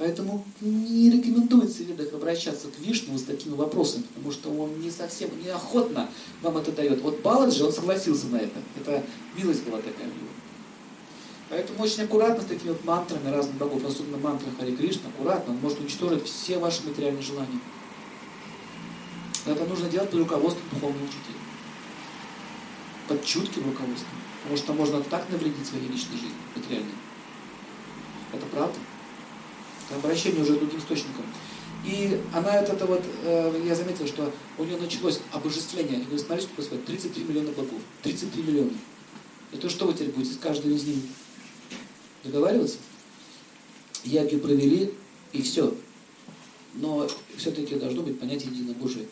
Поэтому 0.00 0.42
не 0.62 1.10
рекомендуется 1.10 1.82
ведах 1.82 2.14
обращаться 2.14 2.68
к 2.68 2.78
Вишневу 2.78 3.18
с 3.18 3.24
такими 3.24 3.54
вопросами, 3.54 4.04
потому 4.04 4.32
что 4.32 4.48
он 4.48 4.80
не 4.80 4.90
совсем, 4.90 5.28
неохотно 5.44 6.08
вам 6.40 6.56
это 6.56 6.72
дает. 6.72 7.02
Вот 7.02 7.20
Баладжи, 7.20 7.62
он 7.62 7.70
согласился 7.70 8.28
на 8.28 8.38
это. 8.38 8.58
Это 8.80 9.04
милость 9.36 9.62
была 9.62 9.76
такая 9.76 10.06
у 10.06 10.10
него. 10.10 10.30
Поэтому 11.50 11.82
очень 11.82 12.04
аккуратно 12.04 12.42
с 12.42 12.46
такими 12.46 12.70
вот 12.70 12.82
мантрами 12.82 13.28
разных 13.28 13.56
богов, 13.56 13.84
особенно 13.84 14.16
мантры 14.16 14.50
Хари 14.58 14.74
Кришна, 14.74 15.10
аккуратно, 15.10 15.52
он 15.52 15.60
может 15.60 15.78
уничтожить 15.80 16.24
все 16.24 16.56
ваши 16.58 16.82
материальные 16.82 17.22
желания. 17.22 17.60
Это 19.44 19.66
нужно 19.66 19.86
делать 19.90 20.08
под 20.08 20.20
руководством 20.20 20.64
духовного 20.72 21.04
учителя. 21.04 21.36
Под 23.06 23.22
чутким 23.22 23.64
руководством. 23.64 24.16
Потому 24.44 24.56
что 24.56 24.72
можно 24.72 25.02
так 25.02 25.28
навредить 25.28 25.66
своей 25.66 25.88
личной 25.88 26.16
жизни, 26.16 26.32
материальной. 26.56 26.94
Это 28.32 28.46
правда. 28.46 28.78
Обращение 29.90 30.42
уже 30.42 30.56
к 30.56 30.58
другим 30.58 30.78
источникам. 30.78 31.24
И 31.84 32.20
она 32.32 32.56
это, 32.56 32.72
это 32.72 32.86
вот, 32.86 33.02
э, 33.24 33.62
я 33.66 33.74
заметил, 33.74 34.06
что 34.06 34.30
у 34.58 34.64
нее 34.64 34.76
началось 34.76 35.20
обожествление. 35.32 35.98
Я 35.98 36.04
говорю, 36.04 36.18
смотри, 36.18 36.42
что 36.42 36.54
происходит. 36.54 36.84
33 36.84 37.24
миллиона 37.24 37.50
богов. 37.52 37.80
33 38.02 38.42
миллиона. 38.42 38.72
Это 39.52 39.68
что 39.68 39.86
вы 39.86 39.94
теперь 39.94 40.10
будете 40.10 40.34
с 40.34 40.38
каждым 40.38 40.72
из 40.72 40.84
них 40.84 40.96
договариваться? 42.22 42.76
Яги 44.04 44.36
провели, 44.36 44.92
и 45.32 45.42
все. 45.42 45.74
Но 46.74 47.08
все-таки 47.36 47.74
должно 47.76 48.02
быть 48.02 48.20
понятие 48.20 48.52
единобожие. 48.52 49.06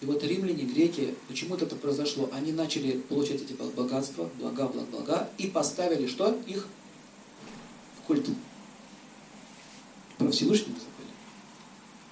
И 0.00 0.06
вот 0.06 0.22
римляне, 0.24 0.64
греки, 0.64 1.14
почему-то 1.28 1.64
это 1.64 1.76
произошло. 1.76 2.28
Они 2.32 2.52
начали 2.52 2.98
получать 2.98 3.42
эти 3.42 3.52
богатства, 3.52 4.28
блага, 4.38 4.68
блага, 4.68 4.86
блага, 4.90 5.30
и 5.38 5.46
поставили 5.46 6.06
что? 6.06 6.38
Их 6.46 6.66
в 7.98 8.06
культ. 8.06 8.26
Про 10.18 10.30
Всевышнего 10.30 10.78
забыли. 10.78 11.12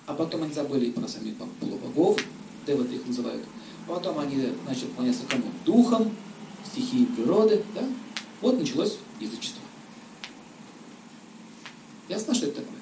А 0.07 0.14
потом 0.14 0.43
они 0.43 0.53
забыли 0.53 0.87
и 0.87 0.93
про 0.93 1.09
самих 1.09 1.35
полубогов, 1.61 2.21
деваты 2.67 2.97
их 2.97 3.07
называют. 3.07 3.45
Потом 3.87 4.19
они 4.19 4.49
начали 4.67 4.87
поклоняться 4.87 5.25
кому? 5.29 5.45
Духом, 5.64 6.14
стихии 6.64 7.05
природы. 7.05 7.62
Да? 7.75 7.83
Вот 8.40 8.59
началось 8.59 8.99
язычество. 9.21 9.62
Ясно, 12.09 12.35
что 12.35 12.47
это 12.47 12.61
такое? 12.61 12.79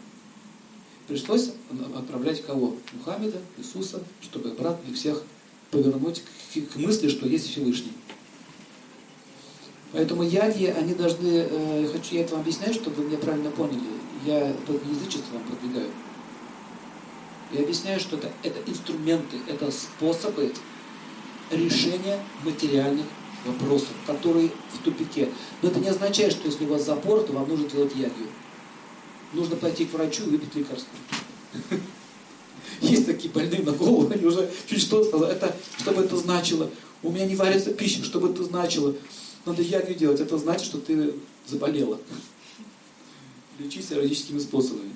Пришлось 1.07 1.53
отправлять 1.97 2.45
кого? 2.45 2.77
Мухаммеда, 2.93 3.41
Иисуса, 3.59 4.03
чтобы 4.21 4.51
обратно 4.51 4.89
их 4.89 4.97
всех 4.97 5.23
повернуть 5.71 6.23
к 6.55 6.77
мысли, 6.77 7.09
что 7.09 7.27
есть 7.27 7.49
Всевышний. 7.49 7.93
Поэтому 9.92 10.22
яги, 10.22 10.64
они 10.66 10.94
должны, 10.94 11.46
э, 11.50 11.88
хочу 11.92 12.14
я 12.14 12.22
это 12.22 12.33
вам 12.33 12.40
объясняю, 12.40 12.72
чтобы 12.72 12.96
вы 12.96 13.05
меня 13.05 13.18
правильно 13.18 13.50
поняли. 13.50 13.81
Я 14.24 14.48
не 14.48 14.94
язычество 14.94 15.35
вам 15.35 15.42
продвигаю. 15.44 15.90
Я 17.52 17.61
объясняю, 17.61 18.00
что 18.00 18.16
это, 18.16 18.31
это 18.42 18.70
инструменты, 18.70 19.37
это 19.46 19.70
способы 19.70 20.52
решения 21.50 22.18
материальных 22.42 23.05
вопросов, 23.44 23.90
которые 24.07 24.50
в 24.72 24.83
тупике. 24.83 25.28
Но 25.61 25.68
это 25.68 25.78
не 25.78 25.88
означает, 25.88 26.33
что 26.33 26.46
если 26.46 26.64
у 26.64 26.68
вас 26.68 26.87
запор, 26.87 27.22
то 27.22 27.33
вам 27.35 27.48
нужно 27.48 27.68
делать 27.68 27.94
ягью. 27.94 28.28
Нужно 29.35 29.57
пойти 29.57 29.85
к 29.85 29.92
врачу 29.92 30.24
и 30.24 30.31
выпить 30.31 30.55
лекарство. 30.55 30.94
Есть 32.81 33.07
такие 33.07 33.33
больные 33.33 33.62
на 33.62 33.72
голову, 33.72 34.11
они 34.11 34.24
уже 34.24 34.50
чуть 34.66 34.81
что 34.81 35.05
сказали. 35.05 35.33
Это, 35.33 35.55
что 35.78 35.92
бы 35.92 36.02
это 36.02 36.16
значило? 36.16 36.70
У 37.02 37.11
меня 37.11 37.26
не 37.26 37.37
варится 37.37 37.72
пища, 37.72 38.02
что 38.05 38.20
бы 38.20 38.31
это 38.31 38.44
значило? 38.44 38.94
Надо 39.44 39.62
ягью 39.62 39.94
делать, 39.94 40.20
это 40.20 40.38
значит, 40.38 40.66
что 40.66 40.78
ты 40.78 41.14
заболела. 41.46 41.98
Лечись 43.59 43.92
эротическими 43.92 44.38
способами. 44.38 44.94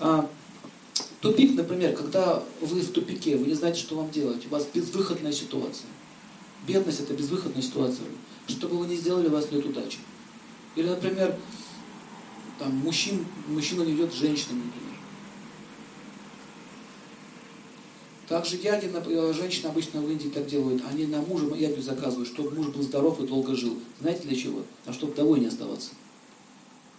А, 0.00 0.28
тупик, 1.20 1.54
например, 1.54 1.94
когда 1.96 2.42
вы 2.60 2.80
в 2.80 2.92
тупике, 2.92 3.36
вы 3.36 3.46
не 3.46 3.54
знаете, 3.54 3.80
что 3.80 3.96
вам 3.96 4.10
делать, 4.10 4.46
у 4.46 4.48
вас 4.48 4.66
безвыходная 4.72 5.32
ситуация. 5.32 5.88
Бедность– 6.66 7.00
это 7.00 7.14
безвыходная 7.14 7.62
ситуация. 7.62 8.06
Что 8.46 8.68
бы 8.68 8.78
вы 8.78 8.86
ни 8.86 8.96
сделали, 8.96 9.28
у 9.28 9.32
вас 9.32 9.50
нет 9.50 9.64
удачи. 9.64 9.98
Или, 10.74 10.88
например, 10.88 11.36
там, 12.58 12.74
мужчин, 12.76 13.24
мужчина 13.46 13.82
не 13.82 13.92
ведет 13.92 14.12
женщинами, 14.12 14.64
например. 14.64 14.87
Также 18.28 18.56
яги, 18.56 18.90
э, 18.92 19.32
женщины 19.32 19.68
обычно 19.68 20.02
в 20.02 20.10
Индии 20.10 20.28
так 20.28 20.46
делают, 20.46 20.82
они 20.90 21.06
на 21.06 21.22
мужа 21.22 21.46
ягу 21.54 21.80
заказывают, 21.80 22.28
чтобы 22.28 22.50
муж 22.50 22.66
был 22.66 22.82
здоров 22.82 23.18
и 23.20 23.26
долго 23.26 23.54
жил. 23.54 23.78
Знаете 24.00 24.28
для 24.28 24.36
чего? 24.36 24.62
А 24.84 24.92
чтобы 24.92 25.12
вдовой 25.12 25.40
не 25.40 25.46
оставаться. 25.46 25.92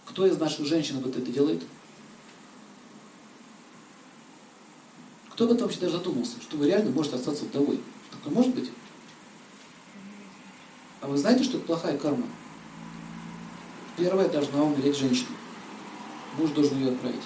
Кто 0.06 0.26
из 0.26 0.36
наших 0.38 0.66
женщин 0.66 0.98
вот 0.98 1.16
это 1.16 1.30
делает? 1.30 1.62
Кто 5.30 5.44
об 5.44 5.52
этом 5.52 5.62
вообще 5.62 5.80
даже 5.80 5.98
задумался, 5.98 6.40
что 6.42 6.56
вы 6.56 6.66
реально 6.66 6.90
можете 6.90 7.14
остаться 7.14 7.44
вдовой? 7.44 7.78
Такое 8.10 8.34
может 8.34 8.52
быть? 8.52 8.70
А 11.00 11.06
вы 11.06 11.16
знаете, 11.16 11.44
что 11.44 11.58
это 11.58 11.66
плохая 11.66 11.96
карма? 11.96 12.26
Первая 13.96 14.28
должна 14.28 14.64
умереть 14.64 14.96
женщина. 14.96 15.36
Муж 16.36 16.50
должен 16.50 16.76
ее 16.78 16.90
отправить. 16.90 17.22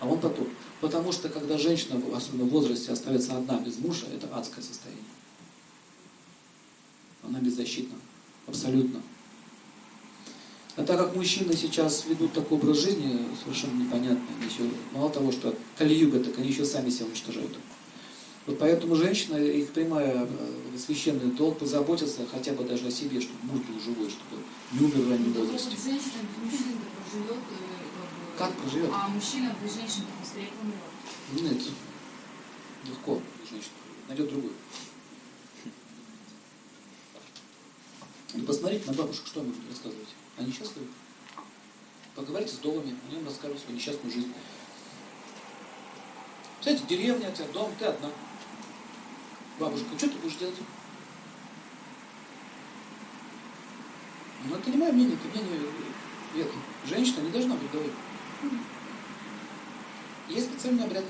А 0.00 0.08
он 0.08 0.18
потом. 0.18 0.48
Потому 0.84 1.12
что 1.12 1.30
когда 1.30 1.56
женщина, 1.56 1.98
особенно 2.14 2.44
в 2.44 2.50
возрасте, 2.50 2.92
остается 2.92 3.34
одна 3.38 3.58
без 3.58 3.78
мужа, 3.78 4.04
это 4.14 4.26
адское 4.36 4.62
состояние. 4.62 5.02
Она 7.22 7.38
беззащитна. 7.40 7.96
Абсолютно. 8.46 9.00
А 10.76 10.82
так 10.84 10.98
как 10.98 11.16
мужчины 11.16 11.56
сейчас 11.56 12.04
ведут 12.04 12.34
такой 12.34 12.58
образ 12.58 12.80
жизни, 12.80 13.18
совершенно 13.42 13.80
непонятный, 13.82 14.26
еще, 14.46 14.68
мало 14.92 15.08
того, 15.08 15.32
что 15.32 15.56
Кали-юга, 15.78 16.22
так 16.22 16.36
они 16.38 16.48
еще 16.50 16.66
сами 16.66 16.90
себя 16.90 17.06
уничтожают. 17.06 17.56
Вот 18.44 18.58
поэтому 18.58 18.94
женщина, 18.94 19.36
их 19.36 19.70
прямая 19.70 20.28
э, 20.28 20.78
священный 20.78 21.32
долг 21.32 21.60
позаботиться 21.60 22.26
хотя 22.30 22.52
бы 22.52 22.62
даже 22.62 22.88
о 22.88 22.90
себе, 22.90 23.22
чтобы 23.22 23.38
муж 23.44 23.62
был 23.62 23.80
живой, 23.80 24.10
чтобы 24.10 24.42
не 24.72 24.80
умер 24.80 25.06
в 25.06 25.10
раннем 25.10 25.32
Ну, 25.34 25.44
возрасте. 25.46 25.70
женщина 25.70 26.20
без 26.42 26.52
мужчины 26.52 26.74
проживет, 27.10 27.38
э, 27.38 27.93
Как 28.36 28.52
проживет? 28.54 28.90
а 28.92 29.08
мужчина 29.08 29.54
без 29.62 29.74
женщины 29.74 30.06
быстрее 30.20 30.48
помрет. 30.58 31.52
Нет. 31.52 31.62
Легко, 32.84 33.20
женщина. 33.48 33.74
Найдет 34.08 34.28
другую. 34.28 34.52
Ну, 38.34 38.44
посмотрите 38.44 38.90
на 38.90 38.94
бабушек, 38.94 39.26
что 39.26 39.40
они 39.40 39.50
будут 39.50 39.70
рассказывать. 39.70 40.08
Они 40.36 40.52
счастливы? 40.52 40.88
Поговорите 42.16 42.54
с 42.54 42.58
домами, 42.58 42.96
они 43.08 43.16
вам 43.16 43.26
расскажут 43.26 43.60
свою 43.60 43.76
несчастную 43.76 44.12
жизнь. 44.12 44.32
Знаете, 46.62 46.84
деревня, 46.88 47.28
у 47.28 47.32
тебя 47.32 47.46
дом, 47.48 47.72
ты 47.78 47.84
одна. 47.84 48.10
Бабушка, 49.58 49.86
что 49.96 50.08
ты 50.08 50.18
будешь 50.18 50.36
делать? 50.36 50.56
Ну, 54.46 54.56
это 54.56 54.70
не 54.70 54.76
мое 54.76 54.92
мнение, 54.92 55.16
это 55.16 55.28
мнение 55.28 55.70
Веты. 56.34 56.54
Женщина 56.86 57.20
не 57.20 57.30
должна 57.30 57.54
быть 57.54 57.68
вдовой. 57.70 57.92
Есть 60.28 60.46
специальный 60.46 60.84
обряд. 60.84 61.04